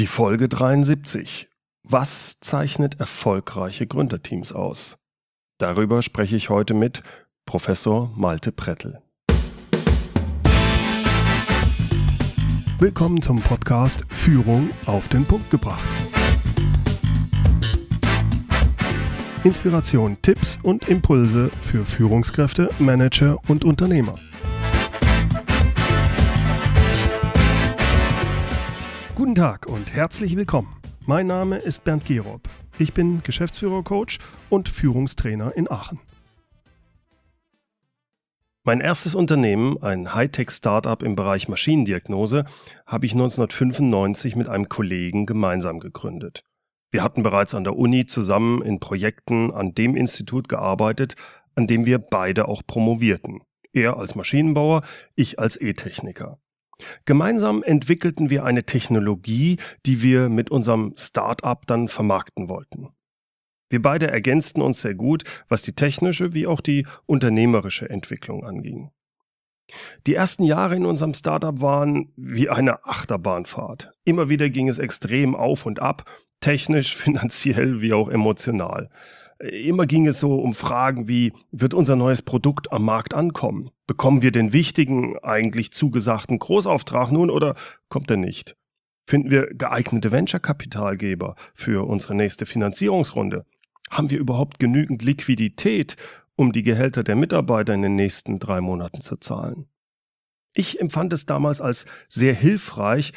Die 0.00 0.06
Folge 0.06 0.48
73. 0.48 1.50
Was 1.82 2.40
zeichnet 2.40 2.98
erfolgreiche 2.98 3.86
Gründerteams 3.86 4.50
aus? 4.50 4.96
Darüber 5.58 6.00
spreche 6.00 6.36
ich 6.36 6.48
heute 6.48 6.72
mit 6.72 7.02
Professor 7.44 8.10
Malte 8.16 8.50
Prettel. 8.50 9.02
Willkommen 12.78 13.20
zum 13.20 13.42
Podcast 13.42 14.06
Führung 14.08 14.70
auf 14.86 15.06
den 15.08 15.26
Punkt 15.26 15.50
gebracht. 15.50 15.86
Inspiration, 19.44 20.16
Tipps 20.22 20.58
und 20.62 20.88
Impulse 20.88 21.50
für 21.60 21.82
Führungskräfte, 21.82 22.68
Manager 22.78 23.36
und 23.48 23.66
Unternehmer. 23.66 24.14
Guten 29.20 29.34
Tag 29.34 29.66
und 29.66 29.92
herzlich 29.92 30.34
willkommen. 30.34 30.74
Mein 31.04 31.26
Name 31.26 31.58
ist 31.58 31.84
Bernd 31.84 32.06
Gerob. 32.06 32.40
Ich 32.78 32.94
bin 32.94 33.22
Geschäftsführer-Coach 33.22 34.18
und 34.48 34.70
Führungstrainer 34.70 35.54
in 35.54 35.70
Aachen. 35.70 36.00
Mein 38.64 38.80
erstes 38.80 39.14
Unternehmen, 39.14 39.76
ein 39.82 40.14
Hightech-Startup 40.14 41.02
im 41.02 41.16
Bereich 41.16 41.48
Maschinendiagnose, 41.48 42.46
habe 42.86 43.04
ich 43.04 43.12
1995 43.12 44.36
mit 44.36 44.48
einem 44.48 44.70
Kollegen 44.70 45.26
gemeinsam 45.26 45.80
gegründet. 45.80 46.42
Wir 46.90 47.02
hatten 47.02 47.22
bereits 47.22 47.54
an 47.54 47.64
der 47.64 47.76
Uni 47.76 48.06
zusammen 48.06 48.62
in 48.62 48.80
Projekten 48.80 49.50
an 49.50 49.74
dem 49.74 49.96
Institut 49.96 50.48
gearbeitet, 50.48 51.14
an 51.54 51.66
dem 51.66 51.84
wir 51.84 51.98
beide 51.98 52.48
auch 52.48 52.62
promovierten. 52.66 53.42
Er 53.74 53.98
als 53.98 54.14
Maschinenbauer, 54.14 54.80
ich 55.14 55.38
als 55.38 55.60
E-Techniker. 55.60 56.38
Gemeinsam 57.04 57.62
entwickelten 57.62 58.30
wir 58.30 58.44
eine 58.44 58.64
Technologie, 58.64 59.58
die 59.86 60.02
wir 60.02 60.28
mit 60.28 60.50
unserem 60.50 60.94
Start-up 60.96 61.66
dann 61.66 61.88
vermarkten 61.88 62.48
wollten. 62.48 62.88
Wir 63.68 63.80
beide 63.80 64.10
ergänzten 64.10 64.62
uns 64.62 64.80
sehr 64.80 64.94
gut, 64.94 65.22
was 65.48 65.62
die 65.62 65.74
technische 65.74 66.34
wie 66.34 66.46
auch 66.46 66.60
die 66.60 66.86
unternehmerische 67.06 67.88
Entwicklung 67.88 68.44
anging. 68.44 68.90
Die 70.06 70.14
ersten 70.14 70.42
Jahre 70.42 70.74
in 70.74 70.86
unserem 70.86 71.14
Startup 71.14 71.60
waren 71.60 72.12
wie 72.16 72.48
eine 72.48 72.84
Achterbahnfahrt. 72.84 73.92
Immer 74.04 74.28
wieder 74.28 74.48
ging 74.48 74.68
es 74.68 74.78
extrem 74.78 75.36
auf 75.36 75.66
und 75.66 75.80
ab, 75.80 76.10
technisch, 76.40 76.96
finanziell 76.96 77.80
wie 77.80 77.92
auch 77.92 78.08
emotional. 78.08 78.90
Immer 79.40 79.86
ging 79.86 80.06
es 80.06 80.20
so 80.20 80.34
um 80.34 80.52
Fragen 80.52 81.08
wie, 81.08 81.32
wird 81.50 81.72
unser 81.72 81.96
neues 81.96 82.20
Produkt 82.20 82.72
am 82.72 82.84
Markt 82.84 83.14
ankommen? 83.14 83.70
Bekommen 83.86 84.20
wir 84.20 84.32
den 84.32 84.52
wichtigen, 84.52 85.18
eigentlich 85.20 85.72
zugesagten 85.72 86.38
Großauftrag 86.38 87.10
nun 87.10 87.30
oder 87.30 87.54
kommt 87.88 88.10
er 88.10 88.18
nicht? 88.18 88.58
Finden 89.06 89.30
wir 89.30 89.46
geeignete 89.54 90.12
Venture-Kapitalgeber 90.12 91.36
für 91.54 91.88
unsere 91.88 92.14
nächste 92.14 92.44
Finanzierungsrunde? 92.44 93.46
Haben 93.90 94.10
wir 94.10 94.18
überhaupt 94.18 94.58
genügend 94.58 95.02
Liquidität, 95.02 95.96
um 96.36 96.52
die 96.52 96.62
Gehälter 96.62 97.02
der 97.02 97.16
Mitarbeiter 97.16 97.72
in 97.72 97.80
den 97.80 97.94
nächsten 97.94 98.40
drei 98.40 98.60
Monaten 98.60 99.00
zu 99.00 99.16
zahlen? 99.16 99.70
Ich 100.54 100.80
empfand 100.80 101.14
es 101.14 101.24
damals 101.24 101.62
als 101.62 101.86
sehr 102.08 102.34
hilfreich, 102.34 103.14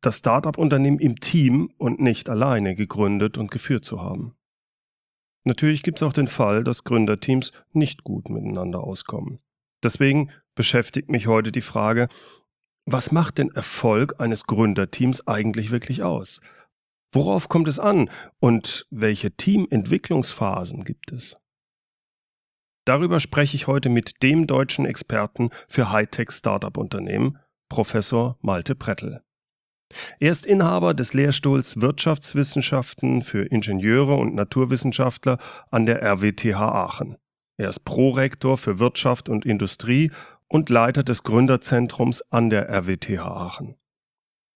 das 0.00 0.18
Startup-Unternehmen 0.18 0.98
im 0.98 1.20
Team 1.20 1.70
und 1.76 2.00
nicht 2.00 2.30
alleine 2.30 2.74
gegründet 2.74 3.36
und 3.36 3.50
geführt 3.50 3.84
zu 3.84 4.00
haben. 4.00 4.37
Natürlich 5.44 5.82
gibt 5.82 5.98
es 5.98 6.02
auch 6.02 6.12
den 6.12 6.28
Fall, 6.28 6.64
dass 6.64 6.84
Gründerteams 6.84 7.52
nicht 7.72 8.04
gut 8.04 8.28
miteinander 8.28 8.80
auskommen. 8.82 9.40
Deswegen 9.82 10.30
beschäftigt 10.54 11.08
mich 11.08 11.26
heute 11.26 11.52
die 11.52 11.62
Frage, 11.62 12.08
was 12.84 13.12
macht 13.12 13.38
den 13.38 13.50
Erfolg 13.50 14.18
eines 14.18 14.44
Gründerteams 14.44 15.26
eigentlich 15.26 15.70
wirklich 15.70 16.02
aus? 16.02 16.40
Worauf 17.12 17.48
kommt 17.48 17.68
es 17.68 17.78
an 17.78 18.10
und 18.40 18.86
welche 18.90 19.30
Teamentwicklungsphasen 19.30 20.84
gibt 20.84 21.12
es? 21.12 21.36
Darüber 22.84 23.20
spreche 23.20 23.56
ich 23.56 23.66
heute 23.66 23.90
mit 23.90 24.22
dem 24.22 24.46
deutschen 24.46 24.86
Experten 24.86 25.50
für 25.68 25.90
Hightech-Startup-Unternehmen, 25.90 27.38
Professor 27.68 28.38
Malte 28.40 28.74
Prettel. 28.74 29.22
Er 30.20 30.30
ist 30.30 30.46
Inhaber 30.46 30.94
des 30.94 31.14
Lehrstuhls 31.14 31.80
Wirtschaftswissenschaften 31.80 33.22
für 33.22 33.44
Ingenieure 33.44 34.16
und 34.16 34.34
Naturwissenschaftler 34.34 35.38
an 35.70 35.86
der 35.86 36.02
RWTH 36.02 36.60
Aachen. 36.60 37.16
Er 37.56 37.68
ist 37.68 37.84
Prorektor 37.84 38.58
für 38.58 38.78
Wirtschaft 38.78 39.28
und 39.28 39.44
Industrie 39.44 40.10
und 40.46 40.70
Leiter 40.70 41.02
des 41.02 41.22
Gründerzentrums 41.22 42.22
an 42.30 42.50
der 42.50 42.68
RWTH 42.68 43.20
Aachen. 43.20 43.76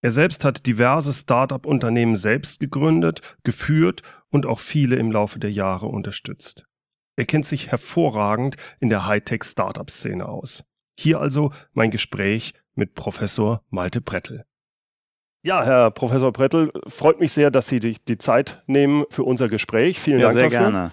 Er 0.03 0.11
selbst 0.11 0.45
hat 0.45 0.67
diverse 0.67 1.13
Start-up-Unternehmen 1.13 2.17
selbst 2.17 2.61
gegründet, 2.61 3.21
geführt 3.45 4.03
und 4.31 4.47
auch 4.47 4.59
viele 4.59 4.97
im 4.97 5.13
Laufe 5.13 5.39
der 5.39 5.53
Jahre 5.53 5.87
unterstützt. 5.87 6.67
Er 7.17 7.25
kennt 7.25 7.47
sich 7.47 7.71
hervorragend 7.71 8.57
in 8.81 8.89
der 8.89 9.07
Hightech-Startup-Szene 9.07 10.27
aus. 10.27 10.65
Hier 10.99 11.21
also 11.21 11.53
mein 11.73 11.91
Gespräch 11.91 12.55
mit 12.75 12.95
Professor 12.95 13.63
Malte 13.71 14.01
Brettel. 14.01 14.45
Ja, 15.45 15.65
Herr 15.65 15.91
Professor 15.91 16.31
Brettel, 16.31 16.71
freut 16.87 17.19
mich 17.19 17.33
sehr, 17.33 17.51
dass 17.51 17.67
Sie 17.67 17.81
die, 17.81 17.97
die 18.07 18.17
Zeit 18.17 18.63
nehmen 18.67 19.05
für 19.11 19.25
unser 19.25 19.49
Gespräch. 19.49 19.99
Vielen 19.99 20.21
ja, 20.21 20.27
Dank 20.27 20.35
sehr 20.35 20.51
dafür. 20.51 20.71
gerne. 20.71 20.91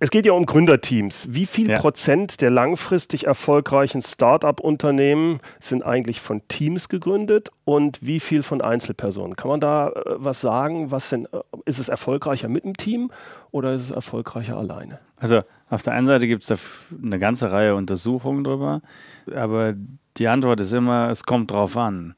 Es 0.00 0.10
geht 0.10 0.26
ja 0.26 0.32
um 0.32 0.46
Gründerteams. 0.46 1.28
Wie 1.30 1.46
viel 1.46 1.70
ja. 1.70 1.78
Prozent 1.78 2.40
der 2.40 2.50
langfristig 2.50 3.26
erfolgreichen 3.26 4.02
Start-up-Unternehmen 4.02 5.40
sind 5.60 5.84
eigentlich 5.84 6.20
von 6.20 6.42
Teams 6.48 6.88
gegründet 6.88 7.50
und 7.64 7.98
wie 8.00 8.18
viel 8.18 8.42
von 8.42 8.60
Einzelpersonen? 8.60 9.36
Kann 9.36 9.50
man 9.50 9.60
da 9.60 9.90
äh, 9.90 10.02
was 10.16 10.40
sagen? 10.40 10.90
Was 10.90 11.08
sind, 11.08 11.32
äh, 11.32 11.40
ist 11.64 11.78
es 11.78 11.88
erfolgreicher 11.88 12.48
mit 12.48 12.64
dem 12.64 12.76
Team 12.76 13.10
oder 13.52 13.72
ist 13.72 13.82
es 13.82 13.90
erfolgreicher 13.90 14.56
alleine? 14.56 14.98
Also 15.16 15.42
auf 15.68 15.82
der 15.82 15.94
einen 15.94 16.06
Seite 16.06 16.26
gibt 16.26 16.42
es 16.42 16.48
da 16.48 16.56
eine 17.00 17.18
ganze 17.20 17.50
Reihe 17.52 17.74
Untersuchungen 17.76 18.42
drüber, 18.42 18.82
aber 19.32 19.74
die 20.16 20.28
Antwort 20.28 20.60
ist 20.60 20.72
immer, 20.72 21.10
es 21.10 21.24
kommt 21.24 21.50
drauf 21.50 21.76
an. 21.76 22.14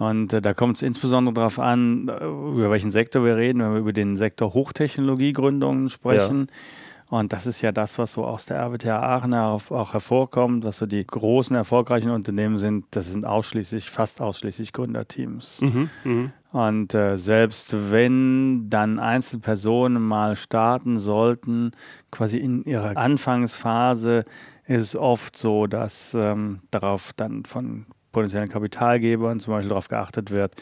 Und 0.00 0.32
äh, 0.32 0.40
da 0.40 0.54
kommt 0.54 0.76
es 0.76 0.82
insbesondere 0.82 1.34
darauf 1.34 1.58
an, 1.58 2.08
äh, 2.08 2.24
über 2.24 2.70
welchen 2.70 2.90
Sektor 2.90 3.22
wir 3.22 3.36
reden, 3.36 3.60
wenn 3.60 3.74
wir 3.74 3.80
über 3.80 3.92
den 3.92 4.16
Sektor 4.16 4.54
Hochtechnologiegründungen 4.54 5.90
sprechen. 5.90 6.46
Ja. 6.48 7.18
Und 7.18 7.34
das 7.34 7.46
ist 7.46 7.60
ja 7.60 7.70
das, 7.70 7.98
was 7.98 8.14
so 8.14 8.24
aus 8.24 8.46
der 8.46 8.56
RWTH 8.60 8.88
Aachen 8.88 9.34
auch, 9.34 9.70
auch 9.70 9.92
hervorkommt, 9.92 10.64
was 10.64 10.78
so 10.78 10.86
die 10.86 11.06
großen, 11.06 11.54
erfolgreichen 11.54 12.08
Unternehmen 12.08 12.56
sind. 12.56 12.86
Das 12.92 13.12
sind 13.12 13.26
ausschließlich, 13.26 13.90
fast 13.90 14.22
ausschließlich 14.22 14.72
Gründerteams. 14.72 15.60
Mhm, 15.60 15.90
mh. 16.04 16.30
Und 16.52 16.94
äh, 16.94 17.18
selbst 17.18 17.92
wenn 17.92 18.70
dann 18.70 18.98
Einzelpersonen 18.98 20.02
mal 20.02 20.34
starten 20.34 20.98
sollten, 20.98 21.72
quasi 22.10 22.38
in 22.38 22.64
ihrer 22.64 22.96
Anfangsphase, 22.96 24.24
ist 24.66 24.82
es 24.82 24.96
oft 24.96 25.36
so, 25.36 25.66
dass 25.66 26.14
ähm, 26.14 26.60
darauf 26.70 27.12
dann 27.12 27.44
von 27.44 27.84
potenziellen 28.12 28.48
Kapitalgebern 28.48 29.40
zum 29.40 29.54
Beispiel 29.54 29.68
darauf 29.68 29.88
geachtet 29.88 30.30
wird, 30.30 30.54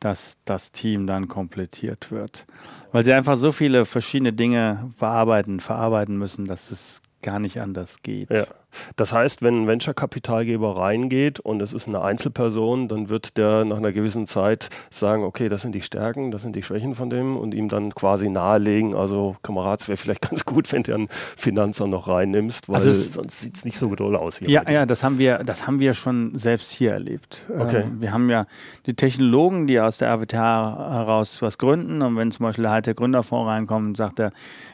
dass 0.00 0.38
das 0.44 0.72
Team 0.72 1.06
dann 1.06 1.28
komplettiert 1.28 2.10
wird. 2.10 2.46
Weil 2.92 3.04
sie 3.04 3.12
einfach 3.12 3.36
so 3.36 3.52
viele 3.52 3.84
verschiedene 3.84 4.32
Dinge 4.32 4.90
verarbeiten, 4.96 5.60
verarbeiten 5.60 6.16
müssen, 6.16 6.46
dass 6.46 6.70
es 6.70 7.02
gar 7.22 7.38
nicht 7.38 7.60
anders 7.60 8.02
geht. 8.02 8.30
Ja. 8.30 8.46
Das 8.96 9.12
heißt, 9.12 9.42
wenn 9.42 9.62
ein 9.62 9.66
Venture-Kapitalgeber 9.66 10.76
reingeht 10.76 11.40
und 11.40 11.60
es 11.62 11.72
ist 11.72 11.88
eine 11.88 12.02
Einzelperson, 12.02 12.88
dann 12.88 13.08
wird 13.08 13.36
der 13.36 13.64
nach 13.64 13.76
einer 13.76 13.92
gewissen 13.92 14.26
Zeit 14.26 14.68
sagen, 14.90 15.24
okay, 15.24 15.48
das 15.48 15.62
sind 15.62 15.74
die 15.74 15.82
Stärken, 15.82 16.30
das 16.30 16.42
sind 16.42 16.56
die 16.56 16.62
Schwächen 16.62 16.94
von 16.94 17.10
dem 17.10 17.36
und 17.36 17.54
ihm 17.54 17.68
dann 17.68 17.94
quasi 17.94 18.28
nahelegen, 18.28 18.94
also 18.94 19.36
Kamerad, 19.42 19.80
es 19.82 19.88
wäre 19.88 19.96
vielleicht 19.96 20.22
ganz 20.30 20.44
gut, 20.44 20.72
wenn 20.72 20.82
du 20.82 20.94
einen 20.94 21.08
Finanzer 21.36 21.86
noch 21.86 22.08
reinnimmst, 22.08 22.68
weil 22.68 22.76
also 22.76 22.90
sonst 22.90 23.40
sieht 23.40 23.56
es 23.56 23.64
nicht 23.64 23.78
so 23.78 23.94
doll 23.94 24.16
aus 24.16 24.38
hier. 24.38 24.48
Ja, 24.48 24.68
ja, 24.70 24.86
das 24.86 25.02
haben 25.02 25.18
wir, 25.18 25.38
das 25.38 25.66
haben 25.66 25.80
wir 25.80 25.94
schon 25.94 26.36
selbst 26.36 26.72
hier 26.72 26.92
erlebt. 26.92 27.46
Okay. 27.48 27.82
Ähm, 27.82 28.00
wir 28.00 28.12
haben 28.12 28.30
ja 28.30 28.46
die 28.86 28.94
Technologen, 28.94 29.66
die 29.66 29.80
aus 29.80 29.98
der 29.98 30.08
RWTH 30.10 30.34
heraus 30.34 31.42
was 31.42 31.58
gründen 31.58 32.02
und 32.02 32.16
wenn 32.16 32.30
zum 32.30 32.44
Beispiel 32.44 32.62
der 32.62 32.72
Hightech 32.72 32.96
Gründerfonds 32.96 33.48
reinkommt, 33.48 33.96
sagt 33.96 34.18
er, 34.20 34.32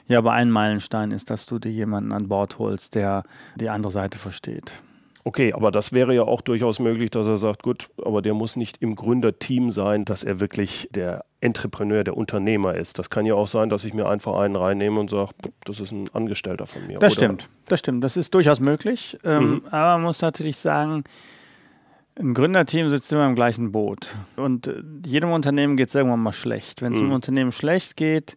ja, 0.09 0.19
aber 0.19 0.33
ein 0.33 0.51
Meilenstein 0.51 1.11
ist, 1.11 1.31
dass 1.31 1.47
du 1.47 1.59
dir 1.59 1.73
jemanden 1.73 2.13
an 2.13 2.29
Bord 2.29 2.59
holst, 2.59 2.95
der 2.95 3.25
die 3.57 3.69
andere 3.69 3.86
Seite 3.91 4.19
versteht. 4.19 4.73
Okay, 5.27 5.53
aber 5.53 5.73
das 5.73 5.93
wäre 5.93 6.15
ja 6.15 6.23
auch 6.23 6.41
durchaus 6.41 6.79
möglich, 6.79 7.11
dass 7.11 7.27
er 7.27 7.37
sagt, 7.37 7.65
gut, 7.65 7.89
aber 8.05 8.23
der 8.23 8.33
muss 8.33 8.55
nicht 8.55 8.77
im 8.81 8.95
Gründerteam 8.95 9.73
sein, 9.73 10.05
dass 10.05 10.23
er 10.23 10.39
wirklich 10.39 10.89
der 10.93 11.25
Entrepreneur, 11.41 12.05
der 12.05 12.17
Unternehmer 12.17 12.77
ist. 12.77 13.01
Das 13.01 13.11
kann 13.11 13.27
ja 13.27 13.35
auch 13.35 13.49
sein, 13.49 13.69
dass 13.69 13.85
ich 13.85 13.93
mir 13.93 14.09
einfach 14.09 14.37
einen 14.37 14.55
reinnehme 14.55 15.01
und 15.01 15.11
sage, 15.11 15.33
das 15.65 15.81
ist 15.81 15.91
ein 15.91 16.09
Angestellter 16.13 16.67
von 16.67 16.87
mir. 16.87 17.01
Das 17.01 17.15
oder? 17.15 17.25
stimmt, 17.25 17.49
das 17.67 17.81
stimmt. 17.81 18.05
Das 18.05 18.17
ist 18.17 18.35
durchaus 18.35 18.61
möglich. 18.61 19.19
Ähm, 19.25 19.51
mhm. 19.51 19.63
Aber 19.67 19.95
man 19.95 20.03
muss 20.03 20.23
natürlich 20.23 20.59
sagen, 20.59 21.03
ein 22.19 22.33
Gründerteam 22.33 22.89
sitzt 22.89 23.13
immer 23.13 23.27
im 23.27 23.35
gleichen 23.35 23.73
Boot. 23.73 24.15
Und 24.37 24.69
äh, 24.69 24.81
jedem 25.05 25.33
Unternehmen 25.33 25.77
geht 25.77 25.89
es 25.89 25.95
irgendwann 25.97 26.21
mal 26.21 26.33
schlecht. 26.33 26.83
Wenn 26.83 26.93
es 26.93 27.01
mhm. 27.01 27.07
einem 27.07 27.15
Unternehmen 27.15 27.51
schlecht 27.51 27.97
geht, 27.97 28.37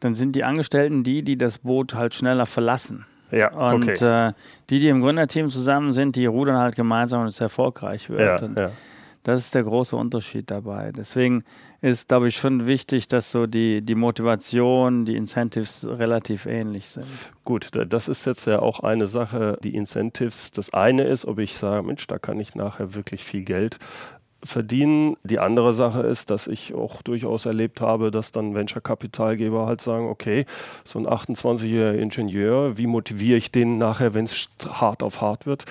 dann 0.00 0.14
sind 0.14 0.36
die 0.36 0.44
Angestellten 0.44 1.02
die, 1.02 1.22
die 1.22 1.38
das 1.38 1.60
Boot 1.60 1.94
halt 1.94 2.14
schneller 2.14 2.44
verlassen. 2.44 3.06
Ja, 3.30 3.52
und 3.52 3.88
okay. 3.88 4.28
äh, 4.28 4.32
die, 4.70 4.80
die 4.80 4.88
im 4.88 5.00
Gründerteam 5.00 5.50
zusammen 5.50 5.92
sind, 5.92 6.16
die 6.16 6.26
rudern 6.26 6.56
halt 6.56 6.76
gemeinsam 6.76 7.22
und 7.22 7.28
es 7.28 7.40
erfolgreich 7.40 8.08
wird. 8.10 8.42
Ja, 8.42 8.62
ja. 8.62 8.70
Das 9.22 9.40
ist 9.40 9.54
der 9.54 9.64
große 9.64 9.96
Unterschied 9.96 10.50
dabei. 10.50 10.92
Deswegen 10.92 11.44
ist, 11.82 12.08
glaube 12.08 12.28
ich, 12.28 12.36
schon 12.36 12.66
wichtig, 12.66 13.06
dass 13.06 13.30
so 13.30 13.46
die, 13.46 13.82
die 13.82 13.94
Motivation, 13.94 15.04
die 15.04 15.14
Incentives 15.14 15.86
relativ 15.86 16.46
ähnlich 16.46 16.88
sind. 16.88 17.06
Gut, 17.44 17.70
das 17.74 18.08
ist 18.08 18.24
jetzt 18.24 18.46
ja 18.46 18.60
auch 18.60 18.80
eine 18.80 19.06
Sache, 19.08 19.58
die 19.62 19.74
Incentives. 19.74 20.52
Das 20.52 20.72
eine 20.72 21.04
ist, 21.04 21.26
ob 21.26 21.38
ich 21.38 21.54
sage, 21.54 21.86
Mensch, 21.86 22.06
da 22.06 22.18
kann 22.18 22.40
ich 22.40 22.54
nachher 22.54 22.94
wirklich 22.94 23.22
viel 23.22 23.44
Geld 23.44 23.78
verdienen. 24.42 25.16
Die 25.22 25.38
andere 25.38 25.72
Sache 25.72 26.02
ist, 26.02 26.30
dass 26.30 26.46
ich 26.46 26.74
auch 26.74 27.02
durchaus 27.02 27.46
erlebt 27.46 27.80
habe, 27.80 28.10
dass 28.10 28.32
dann 28.32 28.54
Venture-Kapitalgeber 28.54 29.66
halt 29.66 29.80
sagen, 29.80 30.08
okay, 30.08 30.46
so 30.84 30.98
ein 30.98 31.06
28-jähriger 31.06 31.94
Ingenieur, 31.94 32.78
wie 32.78 32.86
motiviere 32.86 33.38
ich 33.38 33.52
den 33.52 33.78
nachher, 33.78 34.14
wenn 34.14 34.24
es 34.24 34.48
hart 34.68 35.02
auf 35.02 35.20
hart 35.20 35.46
wird? 35.46 35.64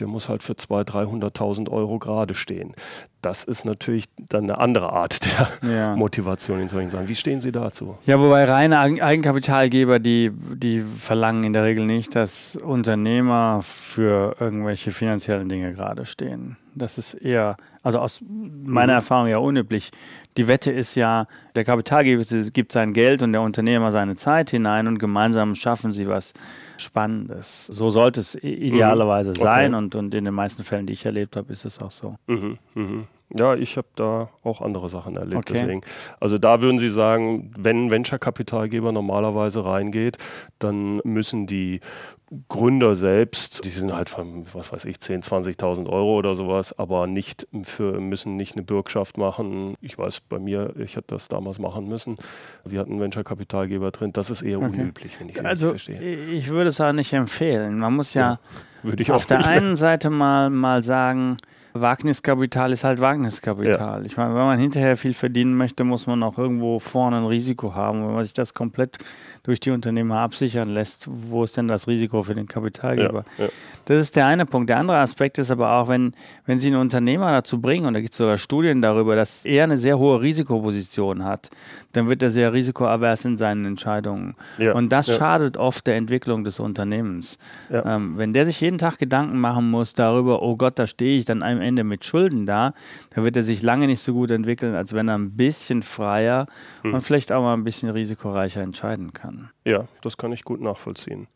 Der 0.00 0.06
muss 0.06 0.28
halt 0.28 0.42
für 0.42 0.54
200.000, 0.54 1.36
300.000 1.36 1.70
Euro 1.70 1.98
gerade 1.98 2.34
stehen. 2.34 2.74
Das 3.22 3.44
ist 3.44 3.64
natürlich 3.64 4.04
dann 4.28 4.44
eine 4.44 4.58
andere 4.58 4.92
Art 4.92 5.20
der 5.62 5.70
ja. 5.70 5.96
Motivation 5.96 6.60
in 6.60 6.68
solchen 6.68 6.90
Sachen. 6.90 7.08
Wie 7.08 7.14
stehen 7.14 7.40
Sie 7.40 7.52
dazu? 7.52 7.96
Ja, 8.06 8.20
wobei 8.20 8.44
reine 8.44 8.78
Eigenkapitalgeber, 8.78 9.98
die, 9.98 10.30
die 10.32 10.80
verlangen 10.80 11.44
in 11.44 11.52
der 11.52 11.64
Regel 11.64 11.86
nicht, 11.86 12.14
dass 12.14 12.56
Unternehmer 12.56 13.60
für 13.62 14.36
irgendwelche 14.38 14.92
finanziellen 14.92 15.48
Dinge 15.48 15.72
gerade 15.72 16.06
stehen. 16.06 16.56
Das 16.74 16.98
ist 16.98 17.14
eher, 17.14 17.56
also 17.82 17.98
aus 18.00 18.20
meiner 18.22 18.92
mhm. 18.92 18.98
Erfahrung 18.98 19.28
ja 19.28 19.38
unüblich. 19.38 19.90
Die 20.36 20.46
Wette 20.46 20.70
ist 20.70 20.94
ja, 20.94 21.26
der 21.54 21.64
Kapitalgeber 21.64 22.22
gibt 22.50 22.72
sein 22.72 22.92
Geld 22.92 23.22
und 23.22 23.32
der 23.32 23.40
Unternehmer 23.40 23.90
seine 23.90 24.16
Zeit 24.16 24.50
hinein 24.50 24.86
und 24.86 24.98
gemeinsam 24.98 25.54
schaffen 25.54 25.94
sie 25.94 26.06
was 26.06 26.34
Spannendes. 26.78 27.66
So 27.66 27.90
sollte 27.90 28.20
es 28.20 28.34
idealerweise 28.42 29.30
mhm. 29.30 29.36
okay. 29.36 29.44
sein 29.44 29.74
und, 29.74 29.94
und 29.94 30.14
in 30.14 30.24
den 30.24 30.34
meisten 30.34 30.64
Fällen, 30.64 30.86
die 30.86 30.92
ich 30.92 31.06
erlebt 31.06 31.36
habe, 31.36 31.52
ist 31.52 31.64
es 31.64 31.80
auch 31.80 31.90
so. 31.90 32.16
Mhm. 32.26 32.58
Mhm. 32.74 33.06
Ja, 33.34 33.54
ich 33.54 33.76
habe 33.76 33.88
da 33.96 34.28
auch 34.44 34.60
andere 34.60 34.88
Sachen 34.88 35.16
erlebt. 35.16 35.50
Okay. 35.50 35.60
Deswegen. 35.60 35.80
Also 36.20 36.38
da 36.38 36.60
würden 36.60 36.78
Sie 36.78 36.90
sagen, 36.90 37.50
wenn 37.58 37.90
Venture-Kapitalgeber 37.90 38.92
normalerweise 38.92 39.64
reingeht, 39.64 40.18
dann 40.60 41.00
müssen 41.04 41.46
die 41.46 41.80
Gründer 42.48 42.96
selbst, 42.96 43.64
die 43.64 43.70
sind 43.70 43.92
halt 43.92 44.10
von, 44.10 44.46
was 44.52 44.72
weiß 44.72 44.84
ich, 44.86 44.96
10.000, 44.96 45.56
20.000 45.56 45.88
Euro 45.88 46.16
oder 46.16 46.34
sowas, 46.34 46.76
aber 46.76 47.06
nicht 47.06 47.46
für, 47.62 48.00
müssen 48.00 48.36
nicht 48.36 48.56
eine 48.56 48.64
Bürgschaft 48.64 49.16
machen. 49.16 49.76
Ich 49.80 49.96
weiß, 49.96 50.22
bei 50.28 50.40
mir, 50.40 50.74
ich 50.76 50.96
hätte 50.96 51.14
das 51.14 51.28
damals 51.28 51.60
machen 51.60 51.88
müssen. 51.88 52.16
Wir 52.64 52.80
hatten 52.80 52.92
einen 52.92 53.00
Venture-Kapitalgeber 53.00 53.92
drin. 53.92 54.12
Das 54.12 54.30
ist 54.30 54.42
eher 54.42 54.58
okay. 54.58 54.66
unüblich, 54.66 55.20
wenn 55.20 55.28
ich 55.28 55.36
es 55.36 55.44
also, 55.44 55.70
verstehe. 55.70 56.00
Ich 56.00 56.48
würde 56.48 56.70
es 56.70 56.80
auch 56.80 56.92
nicht 56.92 57.12
empfehlen. 57.12 57.78
Man 57.78 57.94
muss 57.94 58.14
ja, 58.14 58.40
ja 58.82 59.14
auf 59.14 59.26
der 59.26 59.46
einen 59.46 59.76
Seite 59.76 60.10
mal, 60.10 60.50
mal 60.50 60.82
sagen, 60.82 61.36
Wagniskapital 61.80 62.72
ist 62.72 62.84
halt 62.84 63.00
Wagniskapital. 63.00 64.00
Ja. 64.00 64.06
Ich 64.06 64.16
meine, 64.16 64.34
wenn 64.34 64.42
man 64.42 64.58
hinterher 64.58 64.96
viel 64.96 65.14
verdienen 65.14 65.56
möchte, 65.56 65.84
muss 65.84 66.06
man 66.06 66.22
auch 66.22 66.38
irgendwo 66.38 66.78
vorne 66.78 67.18
ein 67.18 67.26
Risiko 67.26 67.74
haben. 67.74 68.06
Wenn 68.06 68.14
man 68.14 68.24
sich 68.24 68.34
das 68.34 68.54
komplett 68.54 68.98
durch 69.46 69.60
die 69.60 69.70
Unternehmer 69.70 70.18
absichern 70.18 70.68
lässt, 70.68 71.08
wo 71.08 71.44
ist 71.44 71.56
denn 71.56 71.68
das 71.68 71.86
Risiko 71.86 72.24
für 72.24 72.34
den 72.34 72.48
Kapitalgeber? 72.48 73.24
Ja, 73.38 73.44
ja. 73.44 73.50
Das 73.84 73.98
ist 73.98 74.16
der 74.16 74.26
eine 74.26 74.44
Punkt. 74.44 74.68
Der 74.68 74.78
andere 74.78 74.98
Aspekt 74.98 75.38
ist 75.38 75.52
aber 75.52 75.70
auch, 75.72 75.86
wenn, 75.88 76.12
wenn 76.44 76.58
Sie 76.58 76.66
einen 76.66 76.76
Unternehmer 76.76 77.30
dazu 77.30 77.60
bringen, 77.60 77.86
und 77.86 77.94
da 77.94 78.00
gibt 78.00 78.12
es 78.12 78.18
sogar 78.18 78.36
Studien 78.38 78.82
darüber, 78.82 79.14
dass 79.14 79.46
er 79.46 79.62
eine 79.62 79.76
sehr 79.76 79.98
hohe 79.98 80.20
Risikoposition 80.20 81.24
hat, 81.24 81.50
dann 81.92 82.08
wird 82.08 82.20
er 82.22 82.30
sehr 82.30 82.52
risikoavers 82.52 83.24
in 83.24 83.36
seinen 83.36 83.64
Entscheidungen. 83.64 84.34
Ja, 84.58 84.72
und 84.74 84.90
das 84.90 85.14
schadet 85.14 85.56
oft 85.56 85.86
der 85.86 85.94
Entwicklung 85.94 86.42
des 86.42 86.58
Unternehmens. 86.58 87.38
Ähm, 87.70 88.14
wenn 88.18 88.32
der 88.32 88.46
sich 88.46 88.60
jeden 88.60 88.78
Tag 88.78 88.98
Gedanken 88.98 89.38
machen 89.38 89.70
muss 89.70 89.94
darüber, 89.94 90.42
oh 90.42 90.56
Gott, 90.56 90.80
da 90.80 90.88
stehe 90.88 91.18
ich 91.20 91.24
dann 91.24 91.44
am 91.44 91.60
Ende 91.60 91.84
mit 91.84 92.04
Schulden 92.04 92.44
da, 92.44 92.74
dann 93.14 93.22
wird 93.22 93.36
er 93.36 93.44
sich 93.44 93.62
lange 93.62 93.86
nicht 93.86 94.00
so 94.00 94.12
gut 94.12 94.32
entwickeln, 94.32 94.74
als 94.74 94.92
wenn 94.94 95.08
er 95.08 95.16
ein 95.16 95.36
bisschen 95.36 95.82
freier 95.82 96.46
hm. 96.82 96.94
und 96.94 97.02
vielleicht 97.02 97.30
auch 97.30 97.42
mal 97.42 97.54
ein 97.54 97.62
bisschen 97.62 97.90
risikoreicher 97.90 98.62
entscheiden 98.62 99.12
kann. 99.12 99.35
Ja, 99.64 99.86
das 100.02 100.16
kann 100.16 100.32
ich 100.32 100.44
gut 100.44 100.60
nachvollziehen. 100.60 101.28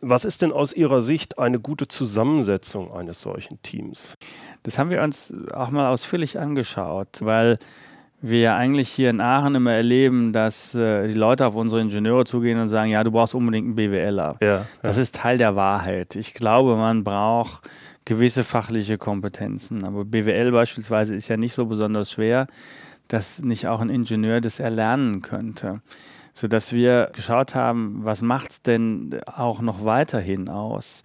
Was 0.00 0.24
ist 0.24 0.42
denn 0.42 0.52
aus 0.52 0.72
Ihrer 0.72 1.02
Sicht 1.02 1.38
eine 1.38 1.60
gute 1.60 1.88
Zusammensetzung 1.88 2.92
eines 2.92 3.20
solchen 3.20 3.60
Teams? 3.62 4.16
Das 4.62 4.78
haben 4.78 4.90
wir 4.90 5.02
uns 5.02 5.34
auch 5.52 5.70
mal 5.70 5.90
ausführlich 5.90 6.38
angeschaut, 6.38 7.20
weil 7.20 7.58
wir 8.20 8.40
ja 8.40 8.54
eigentlich 8.56 8.88
hier 8.88 9.10
in 9.10 9.20
Aachen 9.20 9.54
immer 9.54 9.72
erleben, 9.72 10.32
dass 10.32 10.74
äh, 10.74 11.06
die 11.08 11.14
Leute 11.14 11.46
auf 11.46 11.54
unsere 11.54 11.80
Ingenieure 11.82 12.24
zugehen 12.24 12.58
und 12.58 12.68
sagen, 12.68 12.90
ja, 12.90 13.04
du 13.04 13.10
brauchst 13.10 13.34
unbedingt 13.34 13.66
einen 13.66 13.76
BWLer. 13.76 14.36
Ja, 14.40 14.46
ja. 14.48 14.66
Das 14.82 14.98
ist 14.98 15.14
Teil 15.16 15.38
der 15.38 15.54
Wahrheit. 15.54 16.16
Ich 16.16 16.34
glaube, 16.34 16.76
man 16.76 17.04
braucht 17.04 17.68
gewisse 18.04 18.44
fachliche 18.44 18.98
Kompetenzen. 18.98 19.84
Aber 19.84 20.04
BWL 20.04 20.50
beispielsweise 20.52 21.14
ist 21.14 21.28
ja 21.28 21.36
nicht 21.36 21.52
so 21.52 21.66
besonders 21.66 22.10
schwer, 22.10 22.46
dass 23.08 23.42
nicht 23.42 23.68
auch 23.68 23.80
ein 23.80 23.90
Ingenieur 23.90 24.40
das 24.40 24.60
erlernen 24.60 25.22
könnte 25.22 25.82
sodass 26.36 26.74
wir 26.74 27.10
geschaut 27.14 27.54
haben, 27.54 28.04
was 28.04 28.20
macht 28.20 28.50
es 28.50 28.62
denn 28.62 29.18
auch 29.24 29.62
noch 29.62 29.86
weiterhin 29.86 30.50
aus 30.50 31.02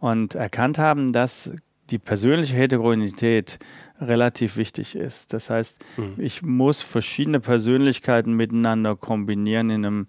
und 0.00 0.34
erkannt 0.34 0.78
haben, 0.78 1.14
dass 1.14 1.50
die 1.88 1.98
persönliche 1.98 2.54
Heterogenität 2.54 3.58
relativ 4.02 4.58
wichtig 4.58 4.94
ist. 4.94 5.32
Das 5.32 5.48
heißt, 5.48 5.82
mhm. 5.96 6.16
ich 6.18 6.42
muss 6.42 6.82
verschiedene 6.82 7.40
Persönlichkeiten 7.40 8.34
miteinander 8.34 8.96
kombinieren 8.96 9.70
in 9.70 9.86
einem 9.86 10.06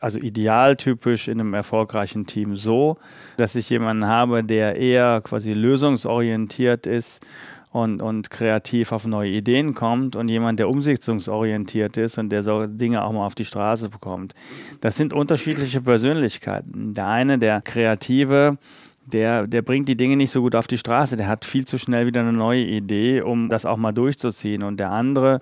also 0.00 0.18
idealtypisch 0.18 1.28
in 1.28 1.40
einem 1.40 1.54
erfolgreichen 1.54 2.26
Team 2.26 2.56
so, 2.56 2.98
dass 3.36 3.54
ich 3.54 3.68
jemanden 3.70 4.06
habe, 4.06 4.44
der 4.44 4.76
eher 4.76 5.20
quasi 5.22 5.52
lösungsorientiert 5.52 6.86
ist 6.86 7.26
und, 7.72 8.02
und 8.02 8.30
kreativ 8.30 8.92
auf 8.92 9.06
neue 9.06 9.30
Ideen 9.30 9.74
kommt 9.74 10.16
und 10.16 10.28
jemand, 10.28 10.58
der 10.58 10.68
umsetzungsorientiert 10.68 11.96
ist 11.96 12.18
und 12.18 12.30
der 12.30 12.42
so 12.42 12.66
Dinge 12.66 13.04
auch 13.04 13.12
mal 13.12 13.24
auf 13.24 13.34
die 13.34 13.44
Straße 13.44 13.88
bekommt. 13.88 14.34
Das 14.80 14.96
sind 14.96 15.12
unterschiedliche 15.12 15.80
Persönlichkeiten. 15.80 16.94
Der 16.94 17.06
eine, 17.06 17.38
der 17.38 17.60
Kreative, 17.60 18.58
der, 19.06 19.46
der 19.46 19.62
bringt 19.62 19.88
die 19.88 19.96
Dinge 19.96 20.16
nicht 20.16 20.30
so 20.30 20.42
gut 20.42 20.56
auf 20.56 20.66
die 20.66 20.78
Straße. 20.78 21.16
Der 21.16 21.28
hat 21.28 21.44
viel 21.44 21.64
zu 21.64 21.78
schnell 21.78 22.06
wieder 22.06 22.20
eine 22.20 22.32
neue 22.32 22.64
Idee, 22.64 23.22
um 23.22 23.48
das 23.48 23.64
auch 23.64 23.76
mal 23.76 23.92
durchzuziehen. 23.92 24.62
Und 24.62 24.78
der 24.78 24.90
andere, 24.90 25.40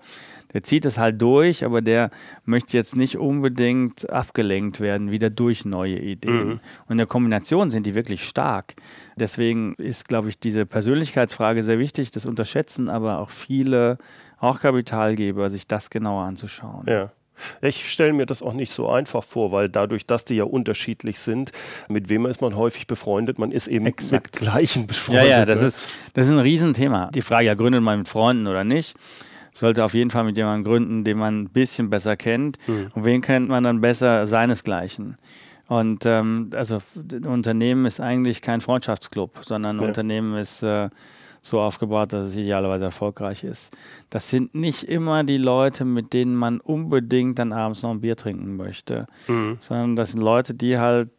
der 0.53 0.62
zieht 0.62 0.85
es 0.85 0.99
halt 0.99 1.21
durch, 1.21 1.65
aber 1.65 1.83
der 1.83 2.11
möchte 2.45 2.77
jetzt 2.77 2.97
nicht 2.97 3.19
unbedingt 3.19 4.09
abgelenkt 4.11 4.81
werden, 4.81 5.11
wieder 5.11 5.31
durch 5.31 5.65
neue 5.65 5.99
Ideen. 5.99 6.49
Mhm. 6.49 6.61
Und 6.87 6.93
in 6.93 6.99
der 6.99 7.06
Kombination 7.06 7.71
sind 7.71 7.87
die 7.87 7.95
wirklich 7.95 8.25
stark. 8.25 8.75
Deswegen 9.17 9.75
ist, 9.75 10.09
glaube 10.09 10.29
ich, 10.29 10.39
diese 10.39 10.67
Persönlichkeitsfrage 10.67 11.62
sehr 11.62 11.79
wichtig. 11.79 12.11
Das 12.11 12.27
unterschätzen 12.27 12.89
aber 12.89 13.19
auch 13.19 13.31
viele, 13.31 13.99
auch 14.39 14.61
Kapitalgeber, 14.61 15.50
sich 15.50 15.67
das 15.67 15.91
genauer 15.91 16.25
anzuschauen. 16.25 16.87
Ja. 16.87 17.12
Ich 17.61 17.91
stelle 17.91 18.12
mir 18.12 18.27
das 18.27 18.43
auch 18.43 18.53
nicht 18.53 18.73
so 18.73 18.88
einfach 18.88 19.23
vor, 19.23 19.52
weil 19.52 19.69
dadurch, 19.69 20.07
dass 20.07 20.25
die 20.25 20.35
ja 20.35 20.45
unterschiedlich 20.45 21.21
sind, 21.21 21.52
mit 21.88 22.09
wem 22.09 22.26
ist 22.26 22.40
man 22.40 22.57
häufig 22.57 22.87
befreundet? 22.87 23.38
Man 23.38 23.52
ist 23.52 23.69
eben 23.69 23.87
Exakt. 23.87 24.40
mit 24.40 24.40
gleichen 24.40 24.87
befreundet. 24.87 25.28
Ja, 25.28 25.38
ja, 25.38 25.45
das, 25.47 25.61
ne? 25.61 25.69
ist, 25.69 25.81
das 26.14 26.26
ist 26.26 26.33
ein 26.33 26.40
Riesenthema. 26.40 27.11
Die 27.14 27.23
Frage, 27.23 27.47
ja, 27.47 27.55
gründet 27.55 27.83
man 27.83 27.99
mit 27.99 28.09
Freunden 28.09 28.47
oder 28.47 28.64
nicht? 28.64 28.97
Sollte 29.59 29.85
auf 29.85 29.95
jeden 29.95 30.11
Fall 30.11 30.25
mit 30.25 30.37
jemandem 30.37 30.65
gründen, 30.71 31.05
den 31.05 31.19
man 31.19 31.43
ein 31.43 31.49
bisschen 31.49 31.91
besser 31.91 32.17
kennt. 32.17 32.59
Mhm. 32.69 32.91
Und 32.95 33.05
wen 33.05 33.21
kennt 33.21 33.49
man 33.49 33.65
dann 33.65 33.81
besser? 33.81 34.27
Seinesgleichen. 34.27 35.19
Und 35.69 36.07
ähm, 36.07 36.50
also 36.55 36.79
ein 37.12 37.27
Unternehmen 37.27 37.85
ist 37.85 38.00
eigentlich 38.00 38.41
kein 38.41 38.61
Freundschaftsclub, 38.61 39.41
sondern 39.43 39.77
ein 39.77 39.83
ja. 39.83 39.88
Unternehmen 39.88 40.37
ist 40.37 40.62
äh, 40.62 40.88
so 41.43 41.61
aufgebaut, 41.61 42.12
dass 42.12 42.29
es 42.29 42.37
idealerweise 42.37 42.87
erfolgreich 42.87 43.45
ist. 43.45 43.77
Das 44.11 44.31
sind 44.31 44.55
nicht 44.55 44.85
immer 44.85 45.25
die 45.25 45.38
Leute, 45.38 45.85
mit 45.85 46.12
denen 46.12 46.35
man 46.35 46.61
unbedingt 46.61 47.38
dann 47.38 47.53
abends 47.53 47.83
noch 47.83 47.91
ein 47.91 48.00
Bier 48.00 48.17
trinken 48.17 48.57
möchte, 48.57 49.07
mhm. 49.27 49.59
sondern 49.61 49.97
das 49.97 50.12
sind 50.12 50.23
Leute, 50.23 50.55
die 50.55 50.79
halt 50.79 51.11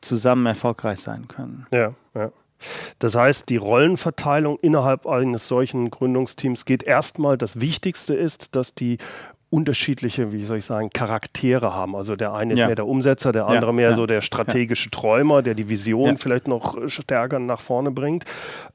zusammen 0.00 0.46
erfolgreich 0.46 0.98
sein 0.98 1.28
können. 1.28 1.66
Ja, 1.72 1.94
ja. 2.14 2.32
Das 2.98 3.14
heißt, 3.14 3.48
die 3.48 3.56
Rollenverteilung 3.56 4.58
innerhalb 4.60 5.06
eines 5.06 5.48
solchen 5.48 5.90
Gründungsteams 5.90 6.64
geht 6.64 6.82
erstmal. 6.82 7.38
Das 7.38 7.60
Wichtigste 7.60 8.14
ist, 8.14 8.54
dass 8.56 8.74
die 8.74 8.98
unterschiedliche, 9.52 10.32
wie 10.32 10.44
soll 10.44 10.58
ich 10.58 10.64
sagen, 10.64 10.88
Charaktere 10.90 11.74
haben. 11.74 11.94
Also 11.94 12.16
der 12.16 12.32
eine 12.32 12.54
ist 12.54 12.60
ja. 12.60 12.66
mehr 12.66 12.74
der 12.74 12.86
Umsetzer, 12.86 13.32
der 13.32 13.48
andere 13.48 13.66
ja, 13.66 13.72
mehr 13.72 13.90
ja, 13.90 13.96
so 13.96 14.06
der 14.06 14.22
strategische 14.22 14.90
Träumer, 14.90 15.42
der 15.42 15.54
die 15.54 15.68
Vision 15.68 16.16
vielleicht 16.16 16.48
noch 16.48 16.88
stärker 16.88 17.38
nach 17.38 17.60
vorne 17.60 17.90
bringt. 17.90 18.24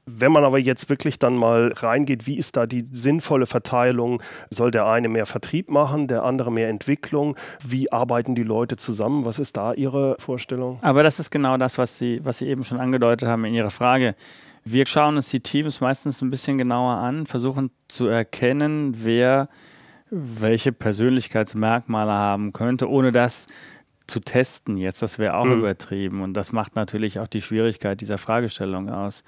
Wenn 0.06 0.30
man 0.30 0.44
aber 0.44 0.58
jetzt 0.58 0.88
wirklich 0.88 1.18
dann 1.18 1.34
mal 1.34 1.72
reingeht, 1.74 2.28
wie 2.28 2.38
ist 2.38 2.56
da 2.56 2.66
die 2.66 2.86
sinnvolle 2.92 3.46
Verteilung? 3.46 4.22
Soll 4.50 4.70
der 4.70 4.86
eine 4.86 5.08
mehr 5.08 5.26
Vertrieb 5.26 5.68
machen, 5.68 6.06
der 6.06 6.22
andere 6.22 6.52
mehr 6.52 6.68
Entwicklung? 6.68 7.36
Wie 7.66 7.90
arbeiten 7.90 8.36
die 8.36 8.44
Leute 8.44 8.76
zusammen? 8.76 9.24
Was 9.24 9.40
ist 9.40 9.56
da 9.56 9.72
Ihre 9.74 10.14
Vorstellung? 10.20 10.78
Aber 10.82 11.02
das 11.02 11.18
ist 11.18 11.30
genau 11.30 11.56
das, 11.56 11.76
was 11.76 11.98
Sie, 11.98 12.20
was 12.22 12.38
Sie 12.38 12.46
eben 12.46 12.62
schon 12.62 12.78
angedeutet 12.78 13.28
haben 13.28 13.44
in 13.44 13.54
Ihrer 13.54 13.70
Frage. 13.70 14.14
Wir 14.64 14.86
schauen 14.86 15.16
uns 15.16 15.28
die 15.28 15.40
Teams 15.40 15.80
meistens 15.80 16.22
ein 16.22 16.30
bisschen 16.30 16.56
genauer 16.56 16.98
an, 16.98 17.26
versuchen 17.26 17.70
zu 17.88 18.06
erkennen, 18.06 18.92
wer 19.02 19.48
welche 20.10 20.72
Persönlichkeitsmerkmale 20.72 22.12
haben 22.12 22.52
könnte, 22.52 22.88
ohne 22.88 23.12
das 23.12 23.46
zu 24.06 24.20
testen 24.20 24.76
jetzt. 24.78 25.02
Das 25.02 25.18
wäre 25.18 25.34
auch 25.34 25.44
mhm. 25.44 25.58
übertrieben 25.58 26.22
und 26.22 26.34
das 26.34 26.52
macht 26.52 26.76
natürlich 26.76 27.18
auch 27.18 27.28
die 27.28 27.42
Schwierigkeit 27.42 28.00
dieser 28.00 28.18
Fragestellung 28.18 28.88
aus. 28.88 29.24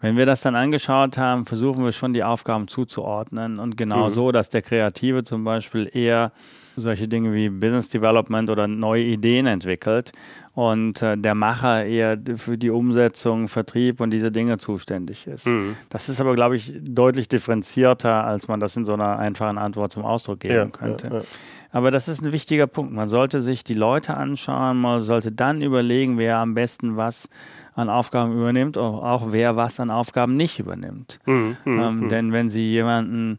Wenn 0.00 0.16
wir 0.16 0.26
das 0.26 0.42
dann 0.42 0.54
angeschaut 0.54 1.18
haben, 1.18 1.44
versuchen 1.44 1.84
wir 1.84 1.90
schon 1.92 2.12
die 2.12 2.22
Aufgaben 2.22 2.68
zuzuordnen 2.68 3.58
und 3.58 3.76
genau 3.76 4.04
mhm. 4.04 4.10
so, 4.10 4.32
dass 4.32 4.48
der 4.48 4.62
Kreative 4.62 5.24
zum 5.24 5.44
Beispiel 5.44 5.90
eher 5.92 6.32
solche 6.76 7.08
Dinge 7.08 7.34
wie 7.34 7.48
Business 7.48 7.88
Development 7.88 8.48
oder 8.50 8.68
neue 8.68 9.02
Ideen 9.02 9.46
entwickelt 9.46 10.12
und 10.58 11.02
äh, 11.02 11.16
der 11.16 11.36
Macher 11.36 11.84
eher 11.84 12.18
für 12.34 12.58
die 12.58 12.70
Umsetzung, 12.70 13.46
Vertrieb 13.46 14.00
und 14.00 14.10
diese 14.10 14.32
Dinge 14.32 14.58
zuständig 14.58 15.28
ist. 15.28 15.46
Mhm. 15.46 15.76
Das 15.88 16.08
ist 16.08 16.20
aber, 16.20 16.34
glaube 16.34 16.56
ich, 16.56 16.74
deutlich 16.82 17.28
differenzierter, 17.28 18.24
als 18.24 18.48
man 18.48 18.58
das 18.58 18.76
in 18.76 18.84
so 18.84 18.94
einer 18.94 19.20
einfachen 19.20 19.56
Antwort 19.56 19.92
zum 19.92 20.04
Ausdruck 20.04 20.40
geben 20.40 20.54
ja, 20.54 20.66
könnte. 20.66 21.06
Ja, 21.06 21.18
ja. 21.18 21.22
Aber 21.70 21.92
das 21.92 22.08
ist 22.08 22.22
ein 22.22 22.32
wichtiger 22.32 22.66
Punkt. 22.66 22.92
Man 22.92 23.06
sollte 23.06 23.40
sich 23.40 23.62
die 23.62 23.74
Leute 23.74 24.16
anschauen, 24.16 24.80
man 24.80 24.98
sollte 24.98 25.30
dann 25.30 25.62
überlegen, 25.62 26.18
wer 26.18 26.38
am 26.38 26.54
besten 26.54 26.96
was 26.96 27.30
an 27.76 27.88
Aufgaben 27.88 28.32
übernimmt, 28.32 28.76
auch, 28.78 29.04
auch 29.04 29.30
wer 29.30 29.54
was 29.54 29.78
an 29.78 29.92
Aufgaben 29.92 30.34
nicht 30.34 30.58
übernimmt. 30.58 31.20
Mhm, 31.26 31.56
mhm 31.64 31.80
ähm, 31.80 32.00
mhm. 32.00 32.08
denn 32.08 32.32
wenn 32.32 32.48
Sie 32.48 32.68
jemanden 32.68 33.38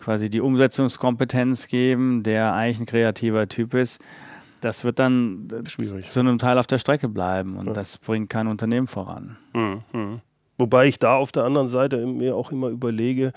quasi 0.00 0.30
die 0.30 0.40
Umsetzungskompetenz 0.40 1.66
geben, 1.66 2.22
der 2.22 2.54
eigentlich 2.54 2.80
ein 2.80 2.86
kreativer 2.86 3.50
Typ 3.50 3.74
ist, 3.74 4.00
das 4.64 4.84
wird 4.84 4.98
dann 4.98 5.48
Schwierig. 5.66 6.08
zu 6.08 6.20
einem 6.20 6.38
Teil 6.38 6.58
auf 6.58 6.66
der 6.66 6.78
Strecke 6.78 7.08
bleiben 7.08 7.56
und 7.56 7.66
ja. 7.66 7.72
das 7.72 7.98
bringt 7.98 8.30
kein 8.30 8.46
Unternehmen 8.46 8.86
voran. 8.86 9.36
Mhm, 9.52 9.82
mhm. 9.92 10.20
Wobei 10.56 10.86
ich 10.86 10.98
da 10.98 11.16
auf 11.16 11.32
der 11.32 11.44
anderen 11.44 11.68
Seite 11.68 12.06
mir 12.06 12.36
auch 12.36 12.50
immer 12.50 12.68
überlege, 12.68 13.32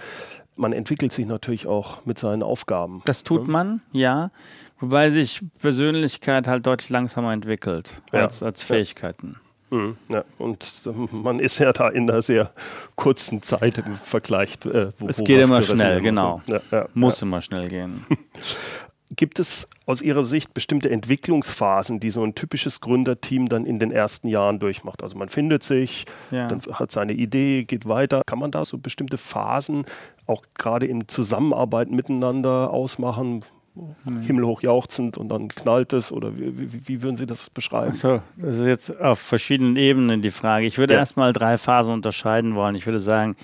man 0.55 0.71
entwickelt 0.71 1.11
sich 1.11 1.25
natürlich 1.25 1.67
auch 1.67 2.05
mit 2.05 2.17
seinen 2.17 2.43
Aufgaben. 2.43 3.01
Das 3.05 3.23
tut 3.23 3.47
ne? 3.47 3.51
man, 3.51 3.81
ja. 3.91 4.31
Wobei 4.79 5.09
sich 5.09 5.41
Persönlichkeit 5.59 6.47
halt 6.47 6.65
deutlich 6.65 6.89
langsamer 6.89 7.33
entwickelt 7.33 7.95
ja. 8.13 8.21
als, 8.21 8.43
als 8.43 8.63
Fähigkeiten. 8.63 9.37
Mhm, 9.69 9.97
ja, 10.07 10.23
und 10.37 10.65
man 11.11 11.39
ist 11.39 11.59
ja 11.59 11.73
da 11.73 11.89
in 11.89 12.09
einer 12.09 12.21
sehr 12.21 12.51
kurzen 12.95 13.41
Zeit 13.41 13.79
im 13.79 13.95
Vergleich. 13.95 14.53
Äh, 14.65 14.91
wo, 14.97 15.09
es 15.09 15.17
geht 15.17 15.43
immer 15.43 15.61
schnell, 15.61 16.01
genau. 16.01 16.41
Ja, 16.45 16.61
ja, 16.71 16.87
Muss 16.93 17.21
immer 17.21 17.41
schnell 17.41 17.67
gehen. 17.67 18.05
Gibt 19.15 19.39
es 19.39 19.67
aus 19.85 20.01
Ihrer 20.01 20.25
Sicht 20.25 20.53
bestimmte 20.53 20.89
Entwicklungsphasen, 20.89 22.01
die 22.01 22.09
so 22.09 22.23
ein 22.23 22.35
typisches 22.35 22.81
Gründerteam 22.81 23.47
dann 23.47 23.65
in 23.65 23.79
den 23.79 23.91
ersten 23.91 24.27
Jahren 24.27 24.59
durchmacht? 24.59 25.01
Also 25.01 25.17
man 25.17 25.29
findet 25.29 25.63
sich, 25.63 26.05
dann 26.29 26.61
hat 26.73 26.91
seine 26.91 27.13
Idee, 27.13 27.63
geht 27.63 27.87
weiter. 27.87 28.21
Kann 28.25 28.39
man 28.39 28.51
da 28.51 28.65
so 28.65 28.77
bestimmte 28.77 29.17
Phasen 29.17 29.85
auch 30.25 30.43
gerade 30.57 30.87
im 30.87 31.07
Zusammenarbeiten 31.07 31.95
miteinander 31.95 32.69
ausmachen, 32.71 33.45
mhm. 33.75 34.21
himmelhoch 34.23 34.61
jauchzend 34.61 35.17
und 35.17 35.29
dann 35.29 35.47
knallt 35.47 35.93
es 35.93 36.11
oder 36.11 36.37
wie, 36.37 36.73
wie, 36.73 36.87
wie 36.87 37.01
würden 37.01 37.15
Sie 37.15 37.25
das 37.25 37.49
beschreiben? 37.49 37.91
Achso, 37.91 38.21
das 38.35 38.57
ist 38.57 38.65
jetzt 38.65 38.99
auf 38.99 39.19
verschiedenen 39.19 39.77
Ebenen 39.77 40.21
die 40.21 40.31
Frage. 40.31 40.65
Ich 40.65 40.77
würde 40.77 40.93
ja. 40.93 40.99
erstmal 40.99 41.31
drei 41.31 41.57
Phasen 41.57 41.93
unterscheiden 41.93 42.55
wollen. 42.55 42.75
Ich 42.75 42.85
würde 42.85 42.99
sagen, 42.99 43.37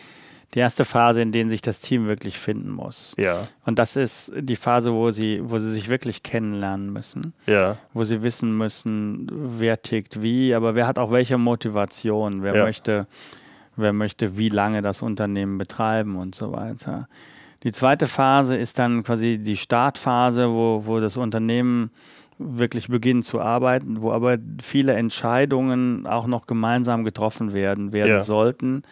die 0.53 0.59
erste 0.59 0.85
Phase, 0.85 1.21
in 1.21 1.31
der 1.31 1.49
sich 1.49 1.61
das 1.61 1.81
Team 1.81 2.07
wirklich 2.07 2.37
finden 2.37 2.71
muss. 2.71 3.15
Ja. 3.17 3.47
Und 3.65 3.79
das 3.79 3.95
ist 3.95 4.31
die 4.37 4.55
Phase, 4.55 4.93
wo 4.93 5.09
sie, 5.09 5.41
wo 5.43 5.57
sie 5.57 5.71
sich 5.71 5.89
wirklich 5.89 6.21
kennenlernen 6.21 6.93
müssen. 6.93 7.33
Ja. 7.47 7.77
Wo 7.93 8.03
sie 8.03 8.23
wissen 8.23 8.55
müssen, 8.55 9.27
wer 9.31 9.81
tickt 9.81 10.21
wie, 10.21 10.53
aber 10.53 10.75
wer 10.75 10.85
hat 10.85 10.99
auch 10.99 11.11
welche 11.11 11.37
Motivation, 11.37 12.43
wer 12.43 12.55
ja. 12.55 12.63
möchte, 12.63 13.07
wer 13.75 13.93
möchte 13.93 14.37
wie 14.37 14.49
lange 14.49 14.81
das 14.81 15.01
Unternehmen 15.01 15.57
betreiben 15.57 16.15
und 16.17 16.35
so 16.35 16.51
weiter. 16.51 17.07
Die 17.63 17.71
zweite 17.71 18.07
Phase 18.07 18.57
ist 18.57 18.77
dann 18.77 19.03
quasi 19.03 19.39
die 19.39 19.57
Startphase, 19.57 20.49
wo, 20.49 20.83
wo 20.85 20.99
das 20.99 21.17
Unternehmen 21.17 21.91
wirklich 22.37 22.89
beginnt 22.89 23.25
zu 23.25 23.39
arbeiten, 23.39 24.03
wo 24.03 24.11
aber 24.11 24.37
viele 24.61 24.93
Entscheidungen 24.93 26.05
auch 26.05 26.27
noch 26.27 26.45
gemeinsam 26.45 27.03
getroffen 27.03 27.53
werden, 27.53 27.93
werden 27.93 28.09
ja. 28.09 28.21
sollten, 28.21 28.83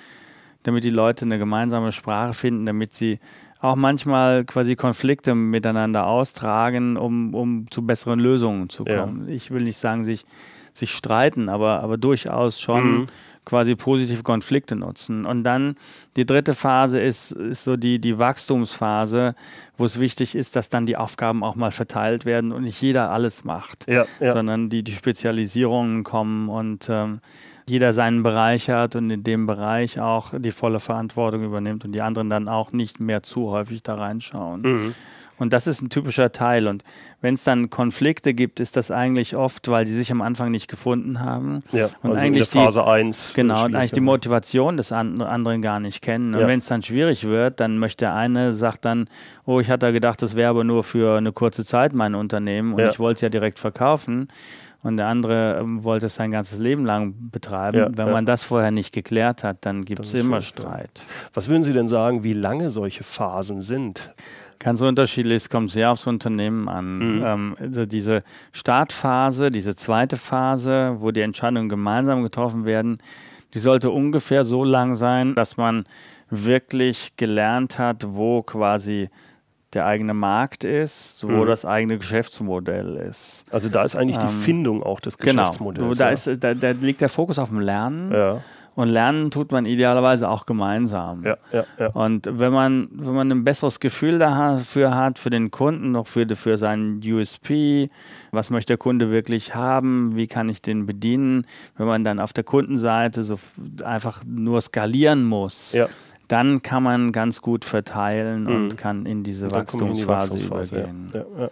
damit 0.63 0.83
die 0.83 0.89
Leute 0.89 1.25
eine 1.25 1.37
gemeinsame 1.37 1.91
Sprache 1.91 2.33
finden, 2.33 2.65
damit 2.65 2.93
sie 2.93 3.19
auch 3.59 3.75
manchmal 3.75 4.43
quasi 4.45 4.75
Konflikte 4.75 5.35
miteinander 5.35 6.07
austragen, 6.07 6.97
um, 6.97 7.33
um 7.35 7.69
zu 7.69 7.85
besseren 7.85 8.19
Lösungen 8.19 8.69
zu 8.69 8.85
kommen. 8.85 9.27
Ja. 9.27 9.33
Ich 9.33 9.51
will 9.51 9.63
nicht 9.63 9.77
sagen, 9.77 10.03
sich, 10.03 10.25
sich 10.73 10.91
streiten, 10.91 11.47
aber, 11.47 11.81
aber 11.81 11.97
durchaus 11.97 12.59
schon. 12.59 13.01
Mhm 13.01 13.07
quasi 13.45 13.75
positive 13.75 14.23
Konflikte 14.23 14.75
nutzen. 14.75 15.25
Und 15.25 15.43
dann 15.43 15.75
die 16.15 16.25
dritte 16.25 16.53
Phase 16.53 17.01
ist, 17.01 17.31
ist 17.31 17.63
so 17.63 17.75
die, 17.75 17.99
die 17.99 18.19
Wachstumsphase, 18.19 19.35
wo 19.77 19.85
es 19.85 19.99
wichtig 19.99 20.35
ist, 20.35 20.55
dass 20.55 20.69
dann 20.69 20.85
die 20.85 20.97
Aufgaben 20.97 21.43
auch 21.43 21.55
mal 21.55 21.71
verteilt 21.71 22.25
werden 22.25 22.51
und 22.51 22.63
nicht 22.63 22.81
jeder 22.81 23.09
alles 23.11 23.43
macht, 23.43 23.87
ja, 23.87 24.05
ja. 24.19 24.31
sondern 24.31 24.69
die, 24.69 24.83
die 24.83 24.93
Spezialisierungen 24.93 26.03
kommen 26.03 26.49
und 26.49 26.87
ähm, 26.89 27.19
jeder 27.67 27.93
seinen 27.93 28.23
Bereich 28.23 28.69
hat 28.69 28.95
und 28.95 29.09
in 29.09 29.23
dem 29.23 29.45
Bereich 29.45 29.99
auch 29.99 30.33
die 30.37 30.51
volle 30.51 30.79
Verantwortung 30.79 31.43
übernimmt 31.43 31.85
und 31.85 31.91
die 31.93 32.01
anderen 32.01 32.29
dann 32.29 32.47
auch 32.47 32.71
nicht 32.71 32.99
mehr 32.99 33.23
zu 33.23 33.49
häufig 33.49 33.83
da 33.83 33.95
reinschauen. 33.95 34.61
Mhm. 34.61 34.95
Und 35.41 35.53
das 35.53 35.65
ist 35.65 35.81
ein 35.81 35.89
typischer 35.89 36.31
Teil. 36.31 36.67
Und 36.67 36.83
wenn 37.19 37.33
es 37.33 37.43
dann 37.43 37.71
Konflikte 37.71 38.35
gibt, 38.35 38.59
ist 38.59 38.77
das 38.77 38.91
eigentlich 38.91 39.35
oft, 39.35 39.67
weil 39.69 39.87
sie 39.87 39.97
sich 39.97 40.11
am 40.11 40.21
Anfang 40.21 40.51
nicht 40.51 40.67
gefunden 40.67 41.19
haben. 41.19 41.63
Ja, 41.71 41.85
und 42.03 42.11
also 42.11 42.21
eigentlich 42.21 42.47
in 42.47 42.53
der 42.53 42.63
Phase 42.63 42.85
1. 42.85 43.33
Genau, 43.33 43.65
und 43.65 43.73
eigentlich 43.73 43.91
die 43.91 44.01
Motivation 44.01 44.77
des 44.77 44.91
anderen 44.91 45.63
gar 45.63 45.79
nicht 45.79 46.03
kennen. 46.03 46.35
Und 46.35 46.41
ja. 46.41 46.47
wenn 46.47 46.59
es 46.59 46.67
dann 46.67 46.83
schwierig 46.83 47.23
wird, 47.23 47.59
dann 47.59 47.79
möchte 47.79 48.05
der 48.05 48.13
eine, 48.13 48.53
sagt 48.53 48.85
dann, 48.85 49.09
oh, 49.47 49.59
ich 49.59 49.71
hatte 49.71 49.91
gedacht, 49.91 50.21
das 50.21 50.35
wäre 50.35 50.51
aber 50.51 50.63
nur 50.63 50.83
für 50.83 51.17
eine 51.17 51.31
kurze 51.31 51.65
Zeit 51.65 51.93
mein 51.93 52.13
Unternehmen 52.13 52.73
und 52.73 52.79
ja. 52.79 52.89
ich 52.89 52.99
wollte 52.99 53.15
es 53.15 53.21
ja 53.21 53.29
direkt 53.29 53.57
verkaufen 53.57 54.27
und 54.83 54.97
der 54.97 55.07
andere 55.07 55.59
ähm, 55.59 55.83
wollte 55.83 56.07
es 56.07 56.15
sein 56.15 56.31
ganzes 56.31 56.57
Leben 56.57 56.85
lang 56.85 57.13
betreiben. 57.31 57.77
Ja, 57.77 57.89
Wenn 57.91 58.07
ja. 58.07 58.13
man 58.13 58.25
das 58.25 58.43
vorher 58.43 58.71
nicht 58.71 58.93
geklärt 58.93 59.43
hat, 59.43 59.65
dann 59.65 59.85
gibt 59.85 60.01
es 60.05 60.13
immer 60.13 60.41
Streit. 60.41 61.05
Was 61.33 61.50
würden 61.50 61.63
Sie 61.63 61.73
denn 61.73 61.88
sagen, 61.88 62.23
wie 62.23 62.33
lange 62.33 62.71
solche 62.71 63.03
Phasen 63.03 63.61
sind? 63.61 64.11
Ganz 64.59 64.81
unterschiedlich, 64.81 65.38
es 65.38 65.50
kommt 65.50 65.71
sehr 65.71 65.91
aufs 65.91 66.05
Unternehmen 66.05 66.69
an. 66.69 66.97
Mhm. 66.97 67.23
Ähm, 67.25 67.55
also 67.59 67.85
diese 67.85 68.21
Startphase, 68.51 69.50
diese 69.50 69.75
zweite 69.75 70.17
Phase, 70.17 70.97
wo 71.00 71.11
die 71.11 71.21
Entscheidungen 71.21 71.69
gemeinsam 71.69 72.21
getroffen 72.21 72.65
werden, 72.65 73.00
die 73.53 73.59
sollte 73.59 73.89
ungefähr 73.89 74.43
so 74.43 74.63
lang 74.63 74.95
sein, 74.95 75.35
dass 75.35 75.57
man 75.57 75.85
wirklich 76.29 77.17
gelernt 77.17 77.77
hat, 77.77 78.05
wo 78.07 78.41
quasi 78.43 79.09
der 79.73 79.85
eigene 79.85 80.13
Markt 80.13 80.63
ist, 80.63 81.23
wo 81.23 81.43
mhm. 81.43 81.47
das 81.47 81.65
eigene 81.65 81.97
Geschäftsmodell 81.97 82.95
ist. 82.97 83.45
Also 83.51 83.69
da 83.69 83.83
ist 83.83 83.95
eigentlich 83.95 84.17
ähm, 84.17 84.27
die 84.27 84.33
Findung 84.33 84.83
auch 84.83 84.99
des 84.99 85.17
genau. 85.17 85.43
Geschäftsmodells. 85.43 85.87
Genau, 85.87 85.95
da, 85.97 86.05
ja. 86.05 86.11
ist, 86.11 86.43
da, 86.43 86.53
da 86.53 86.71
liegt 86.71 87.01
der 87.01 87.09
Fokus 87.09 87.39
auf 87.39 87.49
dem 87.49 87.59
Lernen. 87.59 88.11
Ja. 88.11 88.41
Und 88.73 88.87
lernen 88.87 89.31
tut 89.31 89.51
man 89.51 89.65
idealerweise 89.65 90.29
auch 90.29 90.45
gemeinsam. 90.45 91.25
Ja, 91.25 91.37
ja, 91.51 91.65
ja. 91.77 91.87
Und 91.87 92.27
wenn 92.31 92.53
man, 92.53 92.87
wenn 92.93 93.13
man 93.13 93.29
ein 93.29 93.43
besseres 93.43 93.81
Gefühl 93.81 94.17
dafür 94.17 94.95
hat, 94.95 95.19
für 95.19 95.29
den 95.29 95.51
Kunden, 95.51 95.91
noch 95.91 96.07
für, 96.07 96.25
für 96.35 96.57
seinen 96.57 97.01
USP, 97.05 97.89
was 98.31 98.49
möchte 98.49 98.67
der 98.67 98.77
Kunde 98.77 99.11
wirklich 99.11 99.55
haben, 99.55 100.15
wie 100.15 100.27
kann 100.27 100.47
ich 100.47 100.61
den 100.61 100.85
bedienen, 100.85 101.45
wenn 101.75 101.85
man 101.85 102.05
dann 102.05 102.19
auf 102.21 102.31
der 102.31 102.45
Kundenseite 102.45 103.23
so 103.23 103.37
einfach 103.83 104.23
nur 104.25 104.61
skalieren 104.61 105.25
muss, 105.25 105.73
ja. 105.73 105.87
Dann 106.31 106.61
kann 106.61 106.83
man 106.83 107.11
ganz 107.11 107.41
gut 107.41 107.65
verteilen 107.65 108.43
mhm. 108.43 108.55
und 108.55 108.77
kann 108.77 109.05
in 109.05 109.23
diese 109.23 109.51
Wachstumsphase, 109.51 109.91
in 109.91 109.97
die 109.97 110.07
Wachstumsphase 110.07 110.75
übergehen. 110.75 111.11
Ja, 111.13 111.50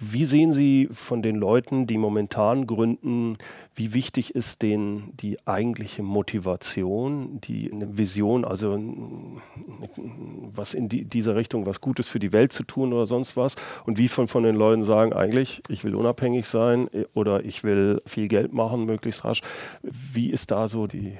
wie 0.00 0.24
sehen 0.24 0.52
Sie 0.52 0.88
von 0.92 1.22
den 1.22 1.36
Leuten, 1.36 1.86
die 1.86 1.98
momentan 1.98 2.66
gründen, 2.66 3.38
wie 3.74 3.94
wichtig 3.94 4.34
ist 4.34 4.62
denen 4.62 5.14
die 5.20 5.38
eigentliche 5.46 6.02
Motivation, 6.02 7.40
die 7.40 7.72
eine 7.72 7.96
Vision, 7.96 8.44
also 8.44 8.78
was 10.50 10.74
in 10.74 10.88
die, 10.88 11.04
dieser 11.04 11.36
Richtung, 11.36 11.64
was 11.64 11.80
Gutes 11.80 12.08
für 12.08 12.18
die 12.18 12.32
Welt 12.32 12.52
zu 12.52 12.64
tun 12.64 12.92
oder 12.92 13.06
sonst 13.06 13.36
was? 13.36 13.56
Und 13.86 13.98
wie 13.98 14.08
von, 14.08 14.28
von 14.28 14.42
den 14.42 14.56
Leuten 14.56 14.84
sagen, 14.84 15.12
eigentlich, 15.12 15.62
ich 15.68 15.84
will 15.84 15.94
unabhängig 15.94 16.46
sein 16.46 16.92
äh, 16.92 17.06
oder 17.14 17.44
ich 17.44 17.64
will 17.64 18.02
viel 18.04 18.28
Geld 18.28 18.52
machen, 18.52 18.84
möglichst 18.84 19.24
rasch. 19.24 19.40
Wie 19.82 20.30
ist 20.30 20.50
da 20.50 20.68
so 20.68 20.86
die 20.86 21.14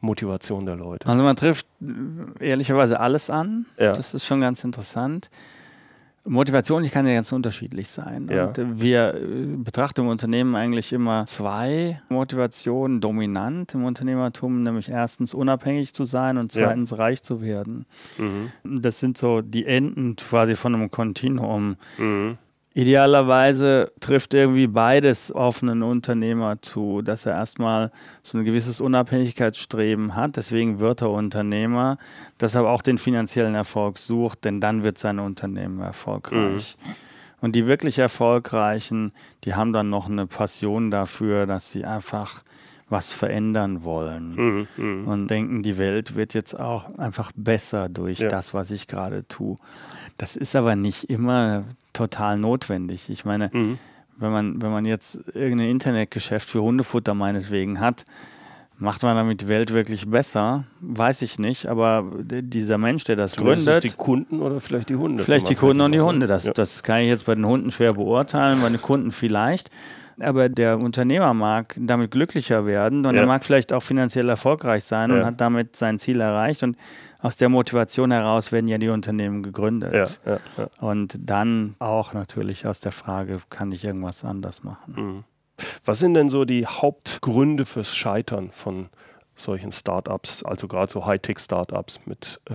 Motivation 0.00 0.66
der 0.66 0.76
Leute? 0.76 1.08
Also 1.08 1.24
man 1.24 1.36
trifft 1.36 1.66
ehrlicherweise 2.40 3.00
alles 3.00 3.30
an. 3.30 3.66
Ja. 3.78 3.92
Das 3.92 4.14
ist 4.14 4.26
schon 4.26 4.40
ganz 4.40 4.64
interessant. 4.64 5.30
Motivation 6.28 6.82
die 6.82 6.90
kann 6.90 7.06
ja 7.06 7.14
ganz 7.14 7.32
unterschiedlich 7.32 7.88
sein. 7.88 8.28
Ja. 8.30 8.46
Und 8.46 8.80
wir 8.80 9.14
äh, 9.14 9.56
betrachten 9.56 10.02
im 10.02 10.08
Unternehmen 10.08 10.54
eigentlich 10.54 10.92
immer 10.92 11.24
zwei 11.26 12.00
Motivationen 12.08 13.00
dominant 13.00 13.74
im 13.74 13.84
Unternehmertum, 13.84 14.62
nämlich 14.62 14.90
erstens 14.90 15.34
unabhängig 15.34 15.94
zu 15.94 16.04
sein 16.04 16.36
und 16.36 16.52
zweitens 16.52 16.90
ja. 16.90 16.96
reich 16.96 17.22
zu 17.22 17.40
werden. 17.40 17.86
Mhm. 18.18 18.52
Das 18.64 19.00
sind 19.00 19.16
so 19.16 19.40
die 19.40 19.66
Enden 19.66 20.16
quasi 20.16 20.54
von 20.54 20.74
einem 20.74 20.90
Kontinuum. 20.90 21.76
Mhm. 21.96 22.38
Idealerweise 22.74 23.90
trifft 24.00 24.34
irgendwie 24.34 24.66
beides 24.68 25.32
auf 25.32 25.62
einen 25.62 25.82
Unternehmer 25.82 26.62
zu, 26.62 27.02
dass 27.02 27.26
er 27.26 27.34
erstmal 27.34 27.90
so 28.22 28.38
ein 28.38 28.44
gewisses 28.44 28.80
Unabhängigkeitsstreben 28.80 30.14
hat, 30.14 30.36
deswegen 30.36 30.78
wird 30.78 31.02
er 31.02 31.10
Unternehmer, 31.10 31.98
dass 32.38 32.54
er 32.54 32.60
aber 32.60 32.70
auch 32.70 32.82
den 32.82 32.98
finanziellen 32.98 33.54
Erfolg 33.54 33.98
sucht, 33.98 34.44
denn 34.44 34.60
dann 34.60 34.84
wird 34.84 34.98
sein 34.98 35.18
Unternehmen 35.18 35.80
erfolgreich. 35.80 36.76
Mhm. 36.84 36.92
Und 37.40 37.56
die 37.56 37.66
wirklich 37.66 37.98
Erfolgreichen, 37.98 39.12
die 39.44 39.54
haben 39.54 39.72
dann 39.72 39.90
noch 39.90 40.08
eine 40.08 40.26
Passion 40.26 40.90
dafür, 40.90 41.46
dass 41.46 41.70
sie 41.70 41.84
einfach 41.84 42.42
was 42.90 43.12
verändern 43.12 43.84
wollen 43.84 44.34
Mhm, 44.34 44.68
mhm. 44.76 45.08
und 45.08 45.26
denken, 45.28 45.62
die 45.62 45.76
Welt 45.78 46.14
wird 46.16 46.32
jetzt 46.32 46.58
auch 46.58 46.96
einfach 46.98 47.32
besser 47.36 47.88
durch 47.88 48.20
Ja. 48.20 48.28
das, 48.28 48.54
was 48.54 48.70
ich 48.70 48.86
gerade 48.86 49.26
tue. 49.28 49.56
Das 50.16 50.36
ist 50.36 50.56
aber 50.56 50.74
nicht 50.74 51.10
immer 51.10 51.64
total 51.98 52.38
notwendig. 52.38 53.10
Ich 53.10 53.24
meine, 53.24 53.50
Mhm. 53.52 53.78
wenn 54.16 54.30
man, 54.32 54.62
wenn 54.62 54.70
man 54.70 54.84
jetzt 54.84 55.20
irgendein 55.34 55.68
Internetgeschäft 55.70 56.48
für 56.48 56.62
Hundefutter 56.62 57.14
meinetwegen 57.14 57.78
hat, 57.80 58.04
macht 58.80 59.02
man 59.02 59.16
damit 59.16 59.40
die 59.40 59.48
Welt 59.48 59.72
wirklich 59.72 60.08
besser? 60.08 60.64
Weiß 60.80 61.22
ich 61.22 61.38
nicht, 61.40 61.66
aber 61.66 62.04
dieser 62.20 62.78
Mensch, 62.78 63.04
der 63.04 63.16
das 63.16 63.32
Zumindest 63.32 63.66
gründet, 63.66 63.84
die 63.84 63.90
Kunden 63.96 64.40
oder 64.40 64.60
vielleicht 64.60 64.88
die 64.88 64.94
Hunde. 64.96 65.24
Vielleicht 65.24 65.48
die 65.50 65.56
Kunden 65.56 65.80
und 65.80 65.92
die. 65.92 66.00
Hunde. 66.00 66.26
Das, 66.28 66.44
Ja. 66.44 66.52
das 66.52 66.82
kann 66.84 67.00
ich 67.00 67.08
jetzt 67.08 67.26
bei 67.26 67.34
den 67.34 67.44
Hunden 67.46 67.70
schwer 67.72 67.92
beurteilen, 67.94 68.62
bei 68.62 68.68
den 68.68 68.80
Kunden 68.80 69.10
vielleicht. 69.10 69.70
Aber 70.20 70.48
der 70.48 70.78
Unternehmer 70.78 71.32
mag 71.34 71.74
damit 71.78 72.10
glücklicher 72.10 72.66
werden 72.66 73.06
und 73.06 73.14
Ja. 73.14 73.20
er 73.22 73.26
mag 73.26 73.44
vielleicht 73.44 73.72
auch 73.72 73.82
finanziell 73.82 74.28
erfolgreich 74.28 74.84
sein 74.84 75.10
und 75.10 75.18
Ja. 75.18 75.24
hat 75.26 75.40
damit 75.40 75.76
sein 75.76 75.98
Ziel 75.98 76.20
erreicht. 76.20 76.62
Und 76.62 76.76
aus 77.20 77.36
der 77.36 77.48
Motivation 77.48 78.10
heraus 78.10 78.52
werden 78.52 78.68
ja 78.68 78.78
die 78.78 78.88
Unternehmen 78.88 79.42
gegründet. 79.42 80.20
Ja. 80.24 80.38
Und 80.80 81.18
dann 81.20 81.74
auch 81.78 82.12
natürlich 82.14 82.66
aus 82.66 82.80
der 82.80 82.92
Frage, 82.92 83.38
kann 83.50 83.72
ich 83.72 83.84
irgendwas 83.84 84.24
anders 84.24 84.62
machen? 84.62 84.94
Mhm. 84.96 85.24
Was 85.84 85.98
sind 85.98 86.14
denn 86.14 86.28
so 86.28 86.44
die 86.44 86.66
Hauptgründe 86.66 87.66
fürs 87.66 87.94
Scheitern 87.94 88.50
von 88.52 88.88
solchen 89.34 89.70
Startups, 89.70 90.42
also 90.44 90.66
gerade 90.66 90.90
so 90.90 91.06
Hightech-Startups 91.06 92.06
mit 92.06 92.40
äh, 92.50 92.54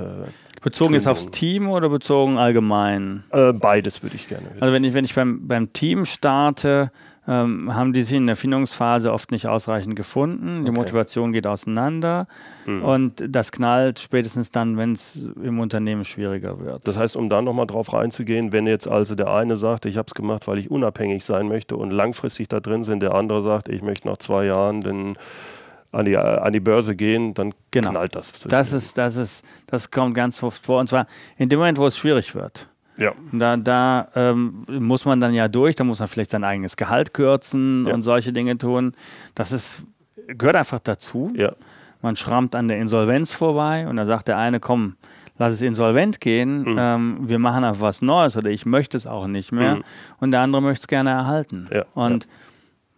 Bezogen 0.62 0.94
jetzt 0.94 1.08
aufs 1.08 1.22
Gründung. 1.24 1.32
Team 1.40 1.70
oder 1.70 1.88
bezogen 1.90 2.38
allgemein? 2.38 3.24
äh, 3.32 3.54
beides 3.54 4.04
würde 4.04 4.16
ich 4.18 4.28
gerne 4.28 4.48
wissen. 4.50 4.62
Also 4.62 4.74
wenn 4.74 4.84
ich, 4.84 4.94
wenn 4.94 5.06
ich 5.06 5.16
beim, 5.16 5.48
beim 5.48 5.72
Team 5.74 6.04
starte, 6.06 6.92
ähm, 7.28 7.74
haben 7.74 7.94
die 7.94 8.02
sich 8.02 8.18
in 8.18 8.26
der 8.26 8.36
Findungsphase 8.36 9.14
oft 9.14 9.32
nicht 9.32 9.48
ausreichend 9.48 9.96
gefunden. 9.96 10.66
Die 10.66 10.70
Okay. 10.72 10.78
Motivation 10.80 11.32
geht 11.32 11.48
auseinander 11.48 12.28
Mhm. 12.66 12.84
und 12.84 13.24
das 13.30 13.52
knallt 13.52 14.00
spätestens 14.00 14.52
dann, 14.52 14.78
wenn 14.78 14.92
es 14.94 15.30
im 15.42 15.60
Unternehmen 15.60 16.04
schwieriger 16.04 16.60
wird. 16.60 16.86
Das 16.88 16.98
heißt, 16.98 17.16
um 17.16 17.30
da 17.30 17.42
nochmal 17.42 17.68
drauf 17.68 17.94
reinzugehen, 17.94 18.52
wenn 18.52 18.68
jetzt 18.68 18.88
also 18.90 19.16
der 19.16 19.28
eine 19.30 19.56
sagt, 19.56 19.86
ich 19.86 19.96
habe 19.98 20.08
es 20.08 20.14
gemacht, 20.16 20.48
weil 20.48 20.58
ich 20.58 20.70
unabhängig 20.70 21.24
sein 21.24 21.48
möchte 21.48 21.78
und 21.78 21.92
langfristig 21.92 22.48
da 22.50 22.60
drin 22.60 22.84
sind, 22.84 23.02
der 23.02 23.16
andere 23.16 23.42
sagt, 23.42 23.70
ich 23.70 23.82
möchte 23.82 24.08
nach 24.08 24.18
zwei 24.18 24.46
Jahren 24.46 24.82
dann 24.82 25.18
an 25.94 26.06
die, 26.06 26.18
an 26.18 26.52
die 26.52 26.60
Börse 26.60 26.96
gehen, 26.96 27.34
dann 27.36 27.54
Genau. 27.72 27.92
knallt 27.92 28.16
das. 28.16 28.32
das 28.50 28.74
ist, 28.74 28.98
das 28.98 29.16
ist, 29.16 29.46
das 29.68 29.92
kommt 29.92 30.16
ganz 30.16 30.42
oft 30.44 30.66
vor. 30.66 30.80
Und 30.80 30.88
zwar 30.88 31.06
in 31.38 31.50
dem 31.50 31.60
Moment, 31.60 31.78
wo 31.78 31.86
es 31.86 31.98
schwierig 31.98 32.34
wird. 32.36 32.68
Ja. 32.98 33.12
Da, 33.32 33.58
da 33.58 34.08
ähm, 34.16 34.66
muss 34.68 35.06
man 35.06 35.20
dann 35.20 35.34
ja 35.34 35.48
durch, 35.48 35.76
da 35.76 35.84
muss 35.84 36.00
man 36.00 36.08
vielleicht 36.08 36.32
sein 36.32 36.44
eigenes 36.44 36.78
Gehalt 36.78 37.14
kürzen 37.14 37.86
Ja. 37.88 37.94
und 37.94 38.04
solche 38.04 38.32
Dinge 38.34 38.58
tun. 38.58 38.94
Das 39.36 39.52
ist, 39.52 39.86
gehört 40.28 40.56
einfach 40.56 40.80
dazu. 40.80 41.32
Ja. 41.36 41.54
Man 42.02 42.16
schrammt 42.16 42.56
an 42.56 42.68
der 42.68 42.78
Insolvenz 42.80 43.34
vorbei 43.34 43.88
und 43.88 43.96
dann 43.98 44.08
sagt 44.08 44.28
der 44.28 44.38
eine, 44.38 44.60
komm, 44.60 44.96
lass 45.40 45.54
es 45.54 45.62
insolvent 45.62 46.20
gehen, 46.22 46.62
Mhm. 46.64 46.76
ähm, 46.78 47.18
wir 47.22 47.40
machen 47.40 47.64
einfach 47.64 47.82
was 47.82 48.02
Neues 48.02 48.38
oder 48.38 48.50
ich 48.50 48.66
möchte 48.66 48.98
es 48.98 49.08
auch 49.08 49.28
nicht 49.28 49.52
mehr. 49.52 49.76
Mhm. 49.78 49.84
Und 50.20 50.32
der 50.32 50.42
andere 50.42 50.62
möchte 50.62 50.84
es 50.84 50.88
gerne 50.88 51.10
erhalten. 51.12 51.68
Ja, 51.74 51.86
Und 51.96 52.28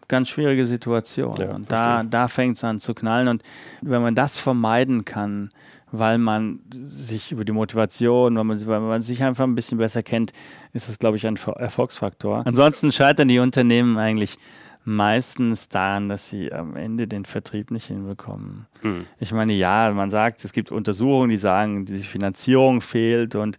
ganz 0.07 0.29
schwierige 0.29 0.65
Situation. 0.65 1.35
Ja, 1.39 1.55
und 1.55 1.71
da, 1.71 2.03
da 2.03 2.27
fängt 2.27 2.57
es 2.57 2.63
an 2.63 2.79
zu 2.79 2.93
knallen. 2.93 3.27
Und 3.27 3.43
wenn 3.81 4.01
man 4.01 4.15
das 4.15 4.37
vermeiden 4.37 5.05
kann, 5.05 5.49
weil 5.91 6.17
man 6.17 6.59
sich 6.73 7.31
über 7.31 7.45
die 7.45 7.51
Motivation, 7.51 8.35
weil 8.35 8.43
man, 8.43 8.65
weil 8.67 8.79
man 8.81 9.01
sich 9.01 9.23
einfach 9.23 9.45
ein 9.45 9.55
bisschen 9.55 9.77
besser 9.77 10.01
kennt, 10.01 10.33
ist 10.73 10.89
das, 10.89 10.99
glaube 10.99 11.17
ich, 11.17 11.25
ein 11.25 11.37
Erfolgsfaktor. 11.37 12.45
Ansonsten 12.45 12.91
scheitern 12.91 13.27
die 13.27 13.39
Unternehmen 13.39 13.97
eigentlich 13.97 14.37
meistens 14.83 15.67
daran, 15.67 16.09
dass 16.09 16.29
sie 16.29 16.53
am 16.53 16.75
Ende 16.75 17.07
den 17.07 17.25
Vertrieb 17.25 17.71
nicht 17.71 17.87
hinbekommen. 17.87 18.67
Mhm. 18.83 19.07
Ich 19.19 19.31
meine, 19.31 19.53
ja, 19.53 19.91
man 19.91 20.09
sagt, 20.09 20.45
es 20.45 20.53
gibt 20.53 20.71
Untersuchungen, 20.71 21.29
die 21.29 21.37
sagen, 21.37 21.85
die 21.85 21.97
Finanzierung 21.97 22.81
fehlt 22.81 23.35
und 23.35 23.57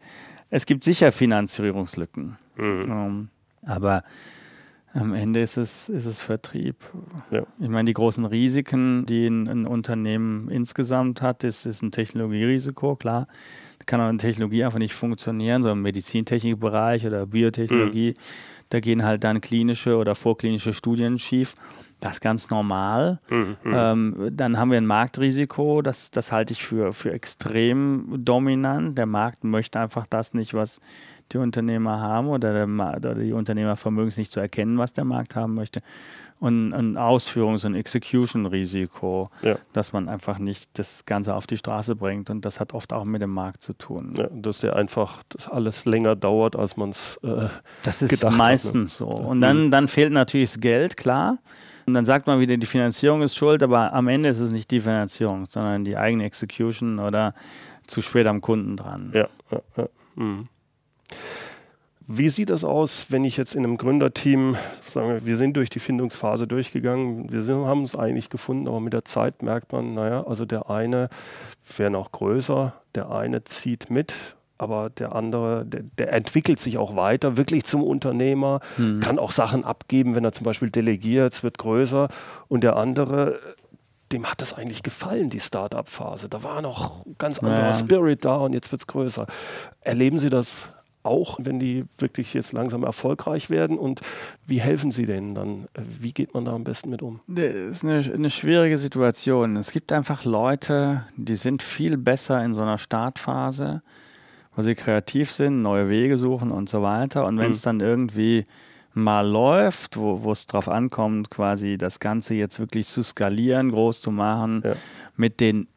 es 0.51 0.67
gibt 0.67 0.85
sicher 0.85 1.11
Finanzierungslücken. 1.11 2.37
Mhm. 2.57 2.87
Ähm, 2.89 3.29
aber 3.65 4.05
am 4.97 5.15
Ende 5.15 5.41
ist 5.41 5.57
es, 5.57 5.89
ist 5.89 6.07
es 6.07 6.21
Vertrieb. 6.21 6.77
Ja. 7.31 7.43
Ich 7.61 7.69
meine, 7.69 7.87
die 7.87 7.93
großen 7.93 8.25
Risiken, 8.25 9.05
die 9.07 9.27
ein, 9.27 9.47
ein 9.47 9.67
Unternehmen 9.67 10.49
insgesamt 10.49 11.23
hat, 11.23 11.45
ist, 11.45 11.67
ist 11.67 11.83
ein 11.83 11.91
Technologierisiko, 11.91 12.97
klar. 12.97 13.27
Da 13.79 13.85
kann 13.85 14.01
auch 14.01 14.09
eine 14.09 14.19
Technologie 14.19 14.65
einfach 14.65 14.79
nicht 14.79 14.95
funktionieren, 14.95 15.63
so 15.63 15.71
im 15.71 15.83
Medizintechnikbereich 15.83 17.07
oder 17.07 17.27
Biotechnologie. 17.27 18.15
Da 18.71 18.81
gehen 18.81 19.05
halt 19.05 19.23
dann 19.25 19.41
klinische 19.41 19.97
oder 19.97 20.15
vorklinische 20.15 20.73
Studien 20.73 21.19
schief. 21.19 21.55
Das 22.01 22.15
ist 22.17 22.21
ganz 22.21 22.51
normal. 22.51 23.21
Mhm. 23.31 23.57
Mhm. 23.65 23.73
Ähm, 23.75 24.29
dann 24.33 24.59
haben 24.59 24.71
wir 24.71 24.77
ein 24.79 24.87
Marktrisiko, 24.87 25.81
das, 25.83 26.11
das 26.11 26.31
halte 26.31 26.53
ich 26.53 26.63
für, 26.65 26.93
für 26.93 27.13
extrem 27.13 28.23
dominant. 28.25 28.99
Der 28.99 29.07
Markt 29.07 29.45
möchte 29.45 29.81
einfach 29.81 30.07
das 30.07 30.35
nicht, 30.35 30.53
was 30.53 30.81
die 31.33 31.39
Unternehmer 31.39 32.01
haben 32.01 32.29
oder, 32.29 32.53
der 32.53 32.67
oder 32.69 33.15
die 33.15 33.33
Unternehmer 33.33 33.77
vermögen 33.77 34.09
es 34.09 34.17
nicht 34.17 34.31
zu 34.31 34.39
erkennen, 34.41 34.79
was 34.79 34.93
der 34.93 35.05
Markt 35.05 35.35
haben 35.37 35.55
möchte. 35.55 35.81
Und 36.39 36.75
ein 36.75 36.99
Ausführungs- 36.99 37.65
und 37.65 37.75
Execution-Risiko, 37.75 39.31
Ja. 39.43 39.57
dass 39.73 39.93
man 39.93 40.09
einfach 40.09 40.39
nicht 40.39 40.79
das 40.79 41.05
Ganze 41.07 41.35
auf 41.35 41.47
die 41.47 41.57
Straße 41.57 41.97
bringt. 41.97 42.31
Und 42.31 42.45
das 42.45 42.61
hat 42.61 42.75
oft 42.75 42.93
auch 42.93 43.05
mit 43.07 43.23
dem 43.23 43.31
Markt 43.33 43.63
zu 43.63 43.73
tun. 43.73 44.13
Ja, 44.17 44.29
dass 44.31 44.59
der 44.61 44.77
einfach 44.77 45.23
das 45.31 45.49
alles 45.49 45.85
länger 45.87 46.15
dauert, 46.15 46.55
als 46.57 46.77
man 46.77 46.91
es 46.91 47.19
äh, 47.23 47.49
Das 47.83 48.03
ist 48.03 48.11
gedacht 48.11 48.33
hat, 48.33 48.39
ne? 48.39 48.45
meistens 48.45 48.99
so. 48.99 49.07
Und 49.09 49.41
dann, 49.41 49.71
dann 49.71 49.89
fehlt 49.89 50.13
natürlich 50.13 50.51
das 50.53 50.61
Geld, 50.61 50.97
klar. 50.97 51.39
Und 51.87 51.95
dann 51.95 52.05
sagt 52.05 52.27
man 52.27 52.41
wieder, 52.41 52.57
die 52.57 52.67
Finanzierung 52.67 53.23
ist 53.23 53.37
schuld, 53.37 53.63
aber 53.63 53.93
am 53.93 54.09
Ende 54.09 54.29
ist 54.29 54.41
es 54.41 54.51
nicht 54.51 54.71
die 54.73 54.81
Finanzierung, 54.81 55.47
sondern 55.49 55.85
die 55.85 55.97
eigene 55.97 56.25
Execution 56.25 56.99
oder 56.99 57.33
zu 57.87 58.03
spät 58.03 58.27
am 58.27 58.41
Kunden 58.41 58.77
dran. 58.77 59.13
Ja, 59.15 59.29
ja, 59.51 59.61
ja. 59.77 59.89
Mhm. 60.17 60.49
Wie 62.09 62.29
sieht 62.29 62.51
das 62.51 62.63
aus, 62.63 63.07
wenn 63.11 63.25
ich 63.25 63.37
jetzt 63.37 63.57
in 63.57 63.65
einem 63.65 63.79
Gründerteam, 63.79 64.57
sagen 64.87 65.09
wir, 65.09 65.27
wir 65.27 65.37
sind 65.37 65.57
durch 65.57 65.71
die 65.71 65.81
Findungsphase 65.81 66.47
durchgegangen, 66.47 67.33
wir 67.33 67.43
sind, 67.43 67.67
haben 67.67 67.83
es 67.83 67.97
eigentlich 67.97 68.31
gefunden, 68.31 68.69
aber 68.69 68.79
mit 68.79 68.93
der 68.93 69.05
Zeit 69.05 69.43
merkt 69.43 69.73
man, 69.73 69.95
naja, 69.95 70.25
also 70.25 70.45
der 70.45 70.71
eine 70.71 71.09
wäre 71.77 71.91
noch 71.91 72.13
größer, 72.13 72.75
der 72.95 73.11
eine 73.11 73.43
zieht 73.43 73.91
mit, 73.91 74.36
aber 74.59 74.91
der 74.91 75.15
andere, 75.15 75.65
der, 75.67 75.83
der 75.99 76.13
entwickelt 76.13 76.59
sich 76.59 76.79
auch 76.79 76.97
weiter, 76.97 77.37
wirklich 77.37 77.65
zum 77.65 77.83
Unternehmer, 77.83 78.61
Hm. 78.77 79.01
kann 79.01 79.19
auch 79.19 79.33
Sachen 79.33 79.65
abgeben, 79.65 80.15
wenn 80.15 80.25
er 80.25 80.33
zum 80.33 80.45
Beispiel 80.45 80.71
delegiert, 80.71 81.33
es 81.33 81.43
wird 81.43 81.59
größer 81.59 82.09
und 82.49 82.65
der 82.65 82.77
andere, 82.77 83.39
dem 84.13 84.25
hat 84.31 84.41
das 84.41 84.53
eigentlich 84.55 84.83
gefallen, 84.83 85.31
die 85.31 85.41
Start-up-Phase. 85.41 86.29
Da 86.29 86.43
war 86.43 86.63
noch 86.63 87.05
ein 87.05 87.17
ganz 87.19 87.39
anderer 87.41 87.69
Ja. 87.69 87.73
Spirit 87.75 88.25
da 88.25 88.37
und 88.37 88.53
jetzt 88.53 88.71
wird 88.73 88.83
es 88.83 88.87
größer. 88.87 89.27
Erleben 89.81 90.19
Sie 90.19 90.31
das 90.31 90.71
auch, 91.03 91.39
wenn 91.41 91.61
die 91.61 91.85
wirklich 91.99 92.35
jetzt 92.35 92.53
langsam 92.53 92.83
erfolgreich 92.83 93.49
werden 93.49 93.79
und 93.79 94.01
wie 94.47 94.61
helfen 94.61 94.91
Sie 94.91 95.07
denen 95.07 95.35
dann? 95.37 95.67
Wie 96.01 96.13
geht 96.13 96.35
man 96.35 96.45
da 96.45 96.53
am 96.53 96.65
besten 96.65 96.91
mit 96.91 97.01
um? 97.01 97.21
Das 97.29 97.55
ist 97.55 97.85
eine, 97.85 97.99
eine 98.13 98.31
schwierige 98.31 98.77
Situation. 98.79 99.55
Es 99.57 99.71
gibt 99.71 99.93
einfach 99.93 100.25
Leute, 100.25 101.05
die 101.17 101.37
sind 101.37 101.63
viel 101.63 101.97
besser 101.97 102.43
in 102.45 102.55
so 102.55 102.63
einer 102.63 102.79
Startphase, 102.79 103.83
wo 104.57 104.63
sie 104.63 104.75
kreativ 104.75 105.31
sind, 105.31 105.63
neue 105.63 105.89
Wege 105.89 106.17
suchen 106.19 106.51
und 106.51 106.69
so 106.69 106.83
weiter. 106.83 107.27
Und 107.27 107.39
wenn 107.39 107.51
es 107.53 107.63
dann 107.63 107.81
irgendwie 107.81 108.45
mal 108.95 109.21
läuft, 109.29 109.97
wo 109.99 110.23
wo 110.25 110.33
es 110.33 110.47
drauf 110.47 110.69
ankommt, 110.69 111.31
quasi 111.31 111.77
das 111.79 112.01
Ganze 112.01 112.35
jetzt 112.35 112.59
wirklich 112.59 112.87
zu 112.89 113.03
skalieren, 113.03 113.71
groß 113.71 114.01
zu 114.01 114.11
machen, 114.11 114.63
Ja. 114.65 114.73
mit 115.17 115.41
den 115.41 115.69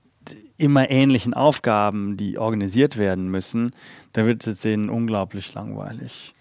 immer 0.58 0.90
ähnlichen 0.90 1.34
Aufgaben, 1.34 2.18
die 2.18 2.38
organisiert 2.38 2.98
werden 2.98 3.30
müssen, 3.30 3.72
da 4.14 4.26
wird 4.26 4.46
es 4.48 4.62
denen 4.62 4.90
unglaublich 4.90 5.54
langweilig. 5.54 6.34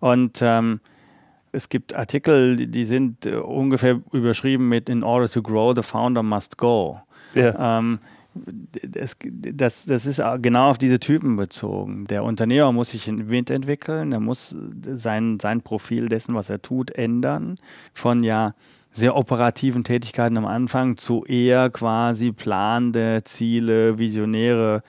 Und 0.00 0.40
ähm, 0.42 0.80
es 1.52 1.68
gibt 1.70 1.94
Artikel, 1.94 2.56
die- 2.56 2.66
die 2.70 2.84
sind 2.84 3.24
äh, 3.26 3.36
ungefähr 3.36 4.00
überschrieben 4.12 4.68
mit 4.68 4.88
In 4.90 5.02
order 5.02 5.28
to 5.28 5.42
grow, 5.42 5.74
the 5.74 5.82
founder 5.82 6.22
must 6.22 6.58
go. 6.58 7.00
Ja, 7.34 7.78
Ähm, 7.78 7.98
das, 8.82 9.16
das, 9.20 9.84
das 9.86 10.06
ist 10.06 10.22
genau 10.42 10.70
auf 10.70 10.78
diese 10.78 10.98
Typen 11.00 11.36
bezogen. 11.36 12.06
Der 12.06 12.24
Unternehmer 12.24 12.72
muss 12.72 12.90
sich 12.90 13.08
in 13.08 13.28
Wind 13.28 13.50
entwickeln, 13.50 14.12
er 14.12 14.20
muss 14.20 14.54
sein, 14.92 15.38
sein 15.40 15.62
Profil 15.62 16.08
dessen, 16.08 16.34
was 16.34 16.50
er 16.50 16.60
tut, 16.62 16.90
ändern. 16.90 17.58
Von 17.94 18.22
ja 18.22 18.54
sehr 18.90 19.14
operativen 19.16 19.84
Tätigkeiten 19.84 20.38
am 20.38 20.46
Anfang 20.46 20.96
zu 20.96 21.24
eher 21.26 21.68
quasi 21.70 22.32
planende 22.32 23.22
Ziele, 23.24 23.98
visionäre 23.98 24.82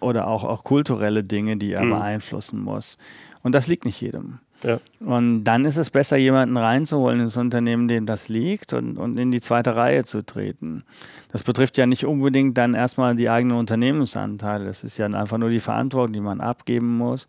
oder 0.00 0.28
auch, 0.28 0.44
auch 0.44 0.62
kulturelle 0.62 1.24
Dinge, 1.24 1.56
die 1.56 1.72
er 1.72 1.82
Mhm. 1.84 1.90
beeinflussen 1.90 2.60
muss. 2.60 2.98
Und 3.42 3.52
das 3.54 3.66
liegt 3.66 3.84
nicht 3.84 4.00
jedem. 4.00 4.38
Ja, 4.62 4.80
Und 5.00 5.44
dann 5.44 5.64
ist 5.64 5.76
es 5.76 5.90
besser, 5.90 6.16
jemanden 6.16 6.56
reinzuholen 6.56 7.20
ins 7.20 7.36
Unternehmen, 7.36 7.86
dem 7.86 8.06
das 8.06 8.28
liegt 8.28 8.72
und, 8.72 8.98
und 8.98 9.16
in 9.16 9.30
die 9.30 9.40
zweite 9.40 9.76
Reihe 9.76 10.04
zu 10.04 10.24
treten. 10.24 10.84
Das 11.30 11.42
betrifft 11.42 11.76
ja 11.76 11.86
nicht 11.86 12.04
unbedingt 12.04 12.58
dann 12.58 12.74
erstmal 12.74 13.14
die 13.14 13.28
eigenen 13.28 13.56
Unternehmensanteile. 13.56 14.64
Das 14.64 14.82
ist 14.82 14.98
ja 14.98 15.06
einfach 15.06 15.38
nur 15.38 15.50
die 15.50 15.60
Verantwortung, 15.60 16.12
die 16.12 16.20
man 16.20 16.40
abgeben 16.40 16.96
muss. 16.96 17.28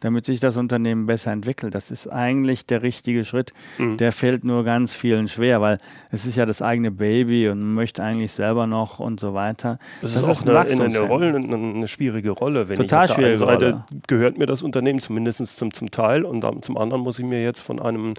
Damit 0.00 0.24
sich 0.24 0.40
das 0.40 0.56
Unternehmen 0.56 1.06
besser 1.06 1.32
entwickelt. 1.32 1.74
Das 1.74 1.90
ist 1.90 2.06
eigentlich 2.06 2.66
der 2.66 2.82
richtige 2.82 3.24
Schritt. 3.24 3.52
Mhm. 3.78 3.96
Der 3.96 4.12
fällt 4.12 4.44
nur 4.44 4.64
ganz 4.64 4.92
vielen 4.92 5.28
schwer, 5.28 5.60
weil 5.60 5.78
es 6.10 6.26
ist 6.26 6.36
ja 6.36 6.46
das 6.46 6.62
eigene 6.62 6.90
Baby 6.90 7.48
und 7.48 7.60
man 7.60 7.74
möchte 7.74 8.02
eigentlich 8.02 8.32
selber 8.32 8.66
noch 8.66 8.98
und 8.98 9.20
so 9.20 9.34
weiter. 9.34 9.78
Das, 10.00 10.14
das 10.14 10.22
ist 10.22 10.28
auch 10.28 10.42
eine, 10.42 10.58
eine, 10.60 10.84
eine, 10.84 11.00
Rolle, 11.00 11.34
eine, 11.34 11.56
eine, 11.56 11.88
schwierige 11.88 12.30
Rolle. 12.30 12.68
Wenn 12.68 12.76
Total 12.76 13.04
ich 13.04 13.10
auf 13.10 13.16
der 13.16 13.22
schwierige 13.22 13.38
Seite 13.38 13.66
Rolle. 13.66 13.84
gehört 14.06 14.38
mir 14.38 14.46
das 14.46 14.62
Unternehmen 14.62 15.00
zumindest 15.00 15.56
zum, 15.56 15.72
zum 15.72 15.90
Teil 15.90 16.24
und 16.24 16.64
zum 16.64 16.76
anderen 16.76 17.02
muss 17.02 17.18
ich 17.18 17.24
mir 17.24 17.42
jetzt 17.42 17.60
von 17.60 17.80
einem 17.80 18.14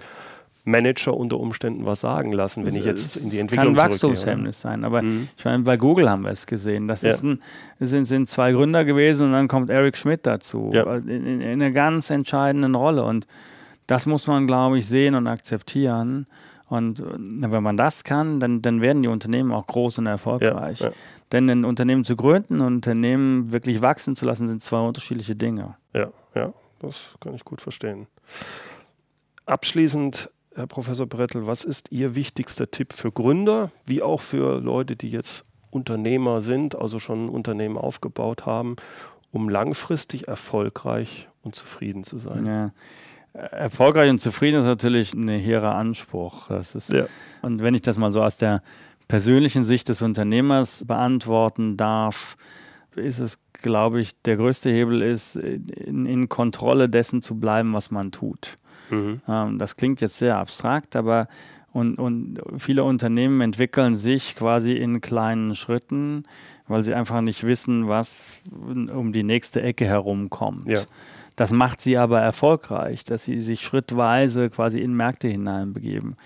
Manager 0.70 1.16
unter 1.16 1.38
Umständen 1.38 1.84
was 1.86 2.00
sagen 2.00 2.32
lassen, 2.32 2.64
wenn 2.64 2.74
ich 2.74 2.84
jetzt 2.84 3.16
in 3.16 3.30
die 3.30 3.38
Entwicklung 3.38 3.74
kann 3.74 3.90
Wachstumshemmnis 3.90 4.60
sein, 4.60 4.84
aber 4.84 5.02
mhm. 5.02 5.28
ich 5.36 5.44
meine, 5.44 5.62
bei 5.62 5.76
Google 5.76 6.08
haben 6.08 6.22
wir 6.22 6.30
es 6.30 6.46
gesehen. 6.46 6.88
Das 6.88 7.02
ja. 7.02 7.14
ein, 7.14 7.40
sind, 7.80 8.04
sind 8.04 8.28
zwei 8.28 8.52
Gründer 8.52 8.84
gewesen 8.84 9.26
und 9.26 9.32
dann 9.32 9.48
kommt 9.48 9.70
Eric 9.70 9.96
Schmidt 9.96 10.26
dazu 10.26 10.70
ja. 10.72 10.96
in, 10.96 11.08
in, 11.08 11.40
in 11.40 11.62
einer 11.62 11.70
ganz 11.70 12.10
entscheidenden 12.10 12.74
Rolle 12.74 13.04
und 13.04 13.26
das 13.86 14.06
muss 14.06 14.26
man, 14.28 14.46
glaube 14.46 14.78
ich, 14.78 14.86
sehen 14.86 15.16
und 15.16 15.26
akzeptieren. 15.26 16.26
Und 16.68 17.02
wenn 17.04 17.62
man 17.64 17.76
das 17.76 18.04
kann, 18.04 18.38
dann, 18.38 18.62
dann 18.62 18.80
werden 18.80 19.02
die 19.02 19.08
Unternehmen 19.08 19.50
auch 19.50 19.66
groß 19.66 19.98
und 19.98 20.06
erfolgreich. 20.06 20.78
Ja, 20.78 20.86
ja. 20.86 20.92
Denn 21.32 21.50
ein 21.50 21.64
Unternehmen 21.64 22.04
zu 22.04 22.14
gründen 22.14 22.60
und 22.60 22.66
ein 22.66 22.74
Unternehmen 22.74 23.52
wirklich 23.52 23.82
wachsen 23.82 24.14
zu 24.14 24.24
lassen, 24.24 24.46
sind 24.46 24.62
zwei 24.62 24.78
unterschiedliche 24.78 25.34
Dinge. 25.34 25.76
Ja, 25.92 26.12
ja, 26.36 26.52
das 26.78 27.16
kann 27.18 27.34
ich 27.34 27.44
gut 27.44 27.60
verstehen. 27.60 28.06
Abschließend 29.46 30.30
Herr 30.54 30.66
Professor 30.66 31.06
Brettel, 31.06 31.46
was 31.46 31.64
ist 31.64 31.92
Ihr 31.92 32.14
wichtigster 32.14 32.70
Tipp 32.70 32.92
für 32.92 33.12
Gründer, 33.12 33.70
wie 33.86 34.02
auch 34.02 34.20
für 34.20 34.60
Leute, 34.60 34.96
die 34.96 35.10
jetzt 35.10 35.44
Unternehmer 35.70 36.40
sind, 36.40 36.74
also 36.74 36.98
schon 36.98 37.26
ein 37.26 37.28
Unternehmen 37.28 37.78
aufgebaut 37.78 38.46
haben, 38.46 38.76
um 39.30 39.48
langfristig 39.48 40.26
erfolgreich 40.26 41.28
und 41.42 41.54
zufrieden 41.54 42.02
zu 42.02 42.18
sein? 42.18 42.46
Ja. 42.46 42.72
Erfolgreich 43.32 44.10
und 44.10 44.20
zufrieden 44.20 44.58
ist 44.58 44.66
natürlich 44.66 45.14
ein 45.14 45.28
hehrer 45.28 45.76
Anspruch. 45.76 46.48
Das 46.48 46.74
ist, 46.74 46.90
ja. 46.90 47.06
Und 47.42 47.62
wenn 47.62 47.74
ich 47.74 47.82
das 47.82 47.96
mal 47.96 48.10
so 48.10 48.22
aus 48.22 48.36
der 48.36 48.62
persönlichen 49.06 49.62
Sicht 49.62 49.88
des 49.88 50.02
Unternehmers 50.02 50.84
beantworten 50.84 51.76
darf, 51.76 52.36
ist 52.96 53.20
es, 53.20 53.38
glaube 53.52 54.00
ich, 54.00 54.20
der 54.22 54.36
größte 54.36 54.70
Hebel 54.70 55.00
ist, 55.02 55.36
in, 55.36 56.06
in 56.06 56.28
Kontrolle 56.28 56.88
dessen 56.88 57.22
zu 57.22 57.38
bleiben, 57.38 57.72
was 57.72 57.92
man 57.92 58.10
tut. 58.10 58.58
Mhm. 58.90 59.20
Ähm, 59.28 59.58
das 59.58 59.76
klingt 59.76 60.00
jetzt 60.00 60.18
sehr 60.18 60.36
abstrakt, 60.38 60.96
aber 60.96 61.28
und, 61.72 61.98
und 61.98 62.40
viele 62.58 62.82
Unternehmen 62.82 63.40
entwickeln 63.40 63.94
sich 63.94 64.34
quasi 64.34 64.72
in 64.72 65.00
kleinen 65.00 65.54
Schritten, 65.54 66.24
weil 66.66 66.82
sie 66.82 66.94
einfach 66.94 67.20
nicht 67.20 67.44
wissen, 67.44 67.86
was 67.86 68.38
um 68.50 69.12
die 69.12 69.22
nächste 69.22 69.62
Ecke 69.62 69.84
herumkommt. 69.84 70.68
Ja. 70.68 70.80
Das 71.36 71.52
macht 71.52 71.80
sie 71.80 71.96
aber 71.96 72.20
erfolgreich, 72.20 73.04
dass 73.04 73.24
sie 73.24 73.40
sich 73.40 73.60
schrittweise 73.60 74.50
quasi 74.50 74.80
in 74.80 74.94
Märkte 74.94 75.28
hineinbegeben. 75.28 76.16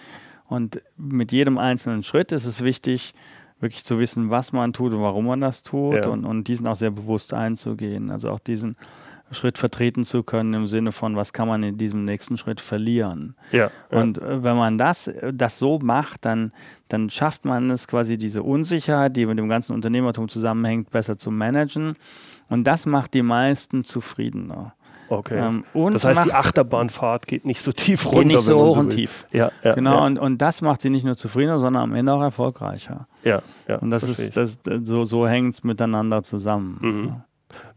Und 0.46 0.81
mit 0.96 1.31
jedem 1.31 1.59
einzelnen 1.59 2.03
Schritt 2.03 2.33
ist 2.33 2.46
es 2.46 2.62
wichtig, 2.64 3.12
wirklich 3.61 3.85
zu 3.85 3.98
wissen, 3.98 4.31
was 4.31 4.53
man 4.53 4.72
tut 4.72 4.94
und 4.94 5.03
warum 5.03 5.27
man 5.27 5.40
das 5.40 5.62
tut 5.62 6.05
ja. 6.05 6.09
und, 6.09 6.24
und 6.24 6.48
diesen 6.48 6.66
auch 6.66 6.74
sehr 6.74 6.90
bewusst 6.90 7.35
einzugehen. 7.35 8.11
Also 8.11 8.31
auch 8.31 8.40
diesen 8.40 8.77
Schritt 9.30 9.58
vertreten 9.58 10.04
zu 10.04 10.22
können 10.22 10.54
im 10.54 10.66
Sinne 10.66 10.92
von, 10.92 11.16
was 11.16 11.32
kann 11.32 11.48
man 11.48 11.62
in 11.62 11.78
diesem 11.78 12.04
nächsten 12.04 12.37
Schritt 12.37 12.60
verlieren. 12.60 13.34
Ja. 13.52 13.70
Und 13.90 14.18
äh, 14.18 14.42
wenn 14.42 14.56
man 14.56 14.78
das, 14.78 15.10
das 15.32 15.58
so 15.58 15.78
macht, 15.78 16.24
dann, 16.24 16.52
dann 16.88 17.10
schafft 17.10 17.44
man 17.44 17.70
es 17.70 17.88
quasi 17.88 18.18
diese 18.18 18.42
Unsicherheit, 18.42 19.16
die 19.16 19.26
mit 19.26 19.38
dem 19.38 19.48
ganzen 19.48 19.72
Unternehmertum 19.72 20.28
zusammenhängt, 20.28 20.90
besser 20.90 21.18
zu 21.18 21.30
managen. 21.30 21.96
Und 22.48 22.64
das 22.64 22.87
macht 22.87 23.14
die 23.14 23.22
meisten 23.22 23.84
zufriedener. 23.84 24.74
Okay. 25.08 25.38
Ähm, 25.38 25.64
das 25.92 26.04
heißt, 26.04 26.24
die 26.24 26.32
Achterbahnfahrt 26.32 27.26
geht 27.26 27.44
nicht 27.44 27.60
so 27.60 27.72
tief 27.72 28.06
runter. 28.06 28.20
Geht 28.20 28.28
nicht 28.28 28.40
so 28.40 28.58
hoch 28.58 28.74
so 28.74 28.80
und 28.80 28.90
tief. 28.90 29.26
Ja, 29.32 29.50
ja 29.62 29.74
genau. 29.74 29.98
Ja. 29.98 30.06
Und, 30.06 30.18
und 30.18 30.38
das 30.38 30.62
macht 30.62 30.80
sie 30.82 30.90
nicht 30.90 31.04
nur 31.04 31.16
zufriedener, 31.16 31.58
sondern 31.58 31.82
am 31.82 31.94
Ende 31.94 32.12
auch 32.12 32.22
erfolgreicher. 32.22 33.06
Ja, 33.22 33.42
ja. 33.68 33.78
Und 33.78 33.90
das 33.90 34.08
ist, 34.08 34.37
das, 34.37 34.60
so, 34.82 35.04
so 35.04 35.26
hängt 35.28 35.54
es 35.54 35.64
miteinander 35.64 36.22
zusammen. 36.22 36.78
Mhm. 36.80 37.16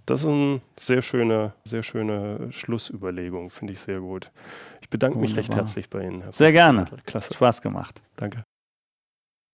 Das 0.08 0.22
ist 0.22 0.28
eine 0.28 0.62
sehr 0.78 1.02
schöne, 1.02 1.54
sehr 1.66 1.84
schöne 1.84 2.50
Schlussüberlegung, 2.54 3.50
finde 3.50 3.74
ich 3.74 3.82
sehr 3.82 4.00
gut. 4.00 4.32
Ich 4.82 4.90
bedanke 4.90 5.18
Wunderbar. 5.18 5.36
mich 5.36 5.38
recht 5.38 5.54
herzlich 5.54 5.90
bei 5.90 6.06
Ihnen. 6.06 6.22
Herr 6.22 6.32
sehr 6.32 6.54
gerne. 6.54 6.86
Klasse. 7.06 7.34
Spaß 7.34 7.62
gemacht. 7.62 8.02
Danke. 8.16 8.46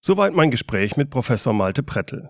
Soweit 0.06 0.34
mein 0.34 0.52
Gespräch 0.52 0.96
mit 0.96 1.10
Professor 1.10 1.54
Malte 1.54 1.82
Prettel. 1.82 2.30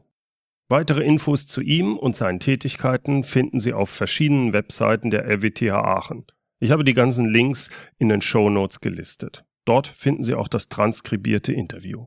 Weitere 0.70 1.04
Infos 1.04 1.48
zu 1.48 1.60
ihm 1.60 1.98
und 1.98 2.16
seinen 2.16 2.40
Tätigkeiten 2.40 3.26
finden 3.26 3.60
Sie 3.60 3.74
auf 3.74 3.90
verschiedenen 3.90 4.54
Webseiten 4.54 5.12
der 5.12 5.26
RWTH 5.26 5.74
Aachen. 5.74 6.26
Ich 6.62 6.72
habe 6.72 6.86
die 6.86 6.94
ganzen 6.94 7.26
Links 7.26 7.70
in 7.98 8.08
den 8.08 8.22
Show 8.22 8.50
Notes 8.50 8.80
gelistet. 8.80 9.44
Dort 9.66 9.90
finden 9.90 10.24
Sie 10.24 10.34
auch 10.34 10.48
das 10.48 10.70
transkribierte 10.70 11.52
Interview. 11.52 12.06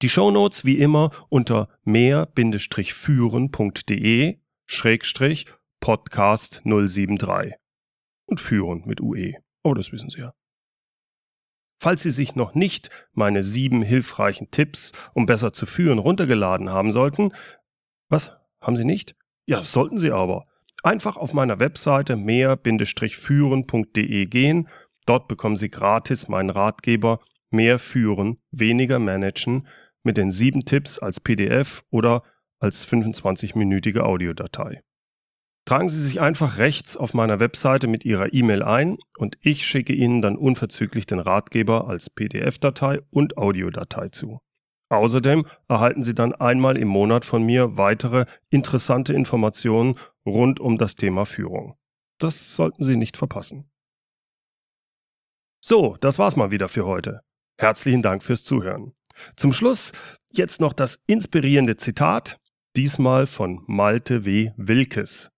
Die 0.00 0.08
Show 0.08 0.30
Notes 0.30 0.64
wie 0.64 0.78
immer 0.78 1.10
unter 1.28 1.68
mehr-führen.de 1.84 4.38
Schrägstrich 4.72 5.46
Podcast 5.80 6.62
073 6.64 7.54
und 8.26 8.38
führen 8.38 8.84
mit 8.86 9.00
UE. 9.00 9.32
Oh, 9.64 9.74
das 9.74 9.90
wissen 9.90 10.10
Sie 10.10 10.20
ja. 10.20 10.32
Falls 11.82 12.04
Sie 12.04 12.10
sich 12.10 12.36
noch 12.36 12.54
nicht 12.54 12.88
meine 13.12 13.42
sieben 13.42 13.82
hilfreichen 13.82 14.52
Tipps, 14.52 14.92
um 15.12 15.26
besser 15.26 15.52
zu 15.52 15.66
führen, 15.66 15.98
runtergeladen 15.98 16.70
haben 16.70 16.92
sollten, 16.92 17.32
was? 18.08 18.32
Haben 18.60 18.76
Sie 18.76 18.84
nicht? 18.84 19.16
Ja, 19.44 19.64
sollten 19.64 19.98
Sie 19.98 20.12
aber. 20.12 20.46
Einfach 20.84 21.16
auf 21.16 21.32
meiner 21.32 21.58
Webseite 21.58 22.14
mehr-führen.de 22.14 24.26
gehen. 24.26 24.68
Dort 25.04 25.26
bekommen 25.26 25.56
Sie 25.56 25.68
gratis 25.68 26.28
meinen 26.28 26.50
Ratgeber 26.50 27.18
Mehr 27.50 27.80
führen, 27.80 28.38
weniger 28.52 29.00
managen 29.00 29.66
mit 30.04 30.16
den 30.16 30.30
sieben 30.30 30.64
Tipps 30.64 31.00
als 31.00 31.18
PDF 31.18 31.82
oder 31.90 32.22
als 32.60 32.86
25-minütige 32.86 34.00
Audiodatei. 34.00 34.82
Tragen 35.66 35.88
Sie 35.88 36.00
sich 36.00 36.20
einfach 36.20 36.58
rechts 36.58 36.96
auf 36.96 37.14
meiner 37.14 37.38
Webseite 37.38 37.86
mit 37.86 38.04
Ihrer 38.04 38.32
E-Mail 38.32 38.62
ein 38.62 38.98
und 39.18 39.36
ich 39.40 39.66
schicke 39.66 39.92
Ihnen 39.92 40.22
dann 40.22 40.36
unverzüglich 40.36 41.06
den 41.06 41.20
Ratgeber 41.20 41.88
als 41.88 42.10
PDF-Datei 42.10 43.00
und 43.10 43.36
Audiodatei 43.36 44.08
zu. 44.08 44.40
Außerdem 44.88 45.46
erhalten 45.68 46.02
Sie 46.02 46.14
dann 46.14 46.34
einmal 46.34 46.76
im 46.76 46.88
Monat 46.88 47.24
von 47.24 47.44
mir 47.44 47.76
weitere 47.76 48.24
interessante 48.50 49.12
Informationen 49.12 49.94
rund 50.26 50.58
um 50.58 50.78
das 50.78 50.96
Thema 50.96 51.24
Führung. 51.24 51.76
Das 52.18 52.56
sollten 52.56 52.82
Sie 52.82 52.96
nicht 52.96 53.16
verpassen. 53.16 53.70
So, 55.62 55.96
das 56.00 56.18
war's 56.18 56.36
mal 56.36 56.50
wieder 56.50 56.68
für 56.68 56.86
heute. 56.86 57.20
Herzlichen 57.58 58.02
Dank 58.02 58.24
fürs 58.24 58.42
Zuhören. 58.42 58.92
Zum 59.36 59.52
Schluss 59.52 59.92
jetzt 60.32 60.60
noch 60.60 60.72
das 60.72 60.98
inspirierende 61.06 61.76
Zitat 61.76 62.38
diesmal 62.76 63.26
von 63.26 63.62
Malte 63.66 64.24
W. 64.24 64.52
Wilkes. 64.56 65.30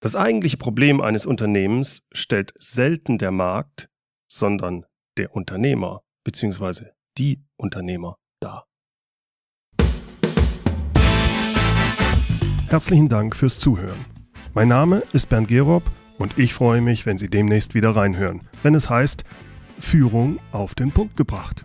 Das 0.00 0.16
eigentliche 0.16 0.56
Problem 0.56 1.00
eines 1.00 1.26
Unternehmens 1.26 2.02
stellt 2.12 2.52
selten 2.58 3.18
der 3.18 3.30
Markt, 3.30 3.88
sondern 4.30 4.84
der 5.16 5.34
Unternehmer 5.34 6.02
bzw. 6.24 6.86
die 7.18 7.44
Unternehmer 7.56 8.18
dar. 8.40 8.66
Herzlichen 12.68 13.08
Dank 13.08 13.36
fürs 13.36 13.58
Zuhören. 13.58 14.04
Mein 14.54 14.68
Name 14.68 15.02
ist 15.12 15.28
Bernd 15.28 15.48
Gerob 15.48 15.82
und 16.18 16.38
ich 16.38 16.54
freue 16.54 16.80
mich, 16.80 17.04
wenn 17.06 17.18
Sie 17.18 17.28
demnächst 17.28 17.74
wieder 17.74 17.94
reinhören, 17.94 18.48
wenn 18.62 18.74
es 18.74 18.88
heißt 18.88 19.24
Führung 19.78 20.38
auf 20.52 20.74
den 20.74 20.90
Punkt 20.90 21.16
gebracht. 21.16 21.64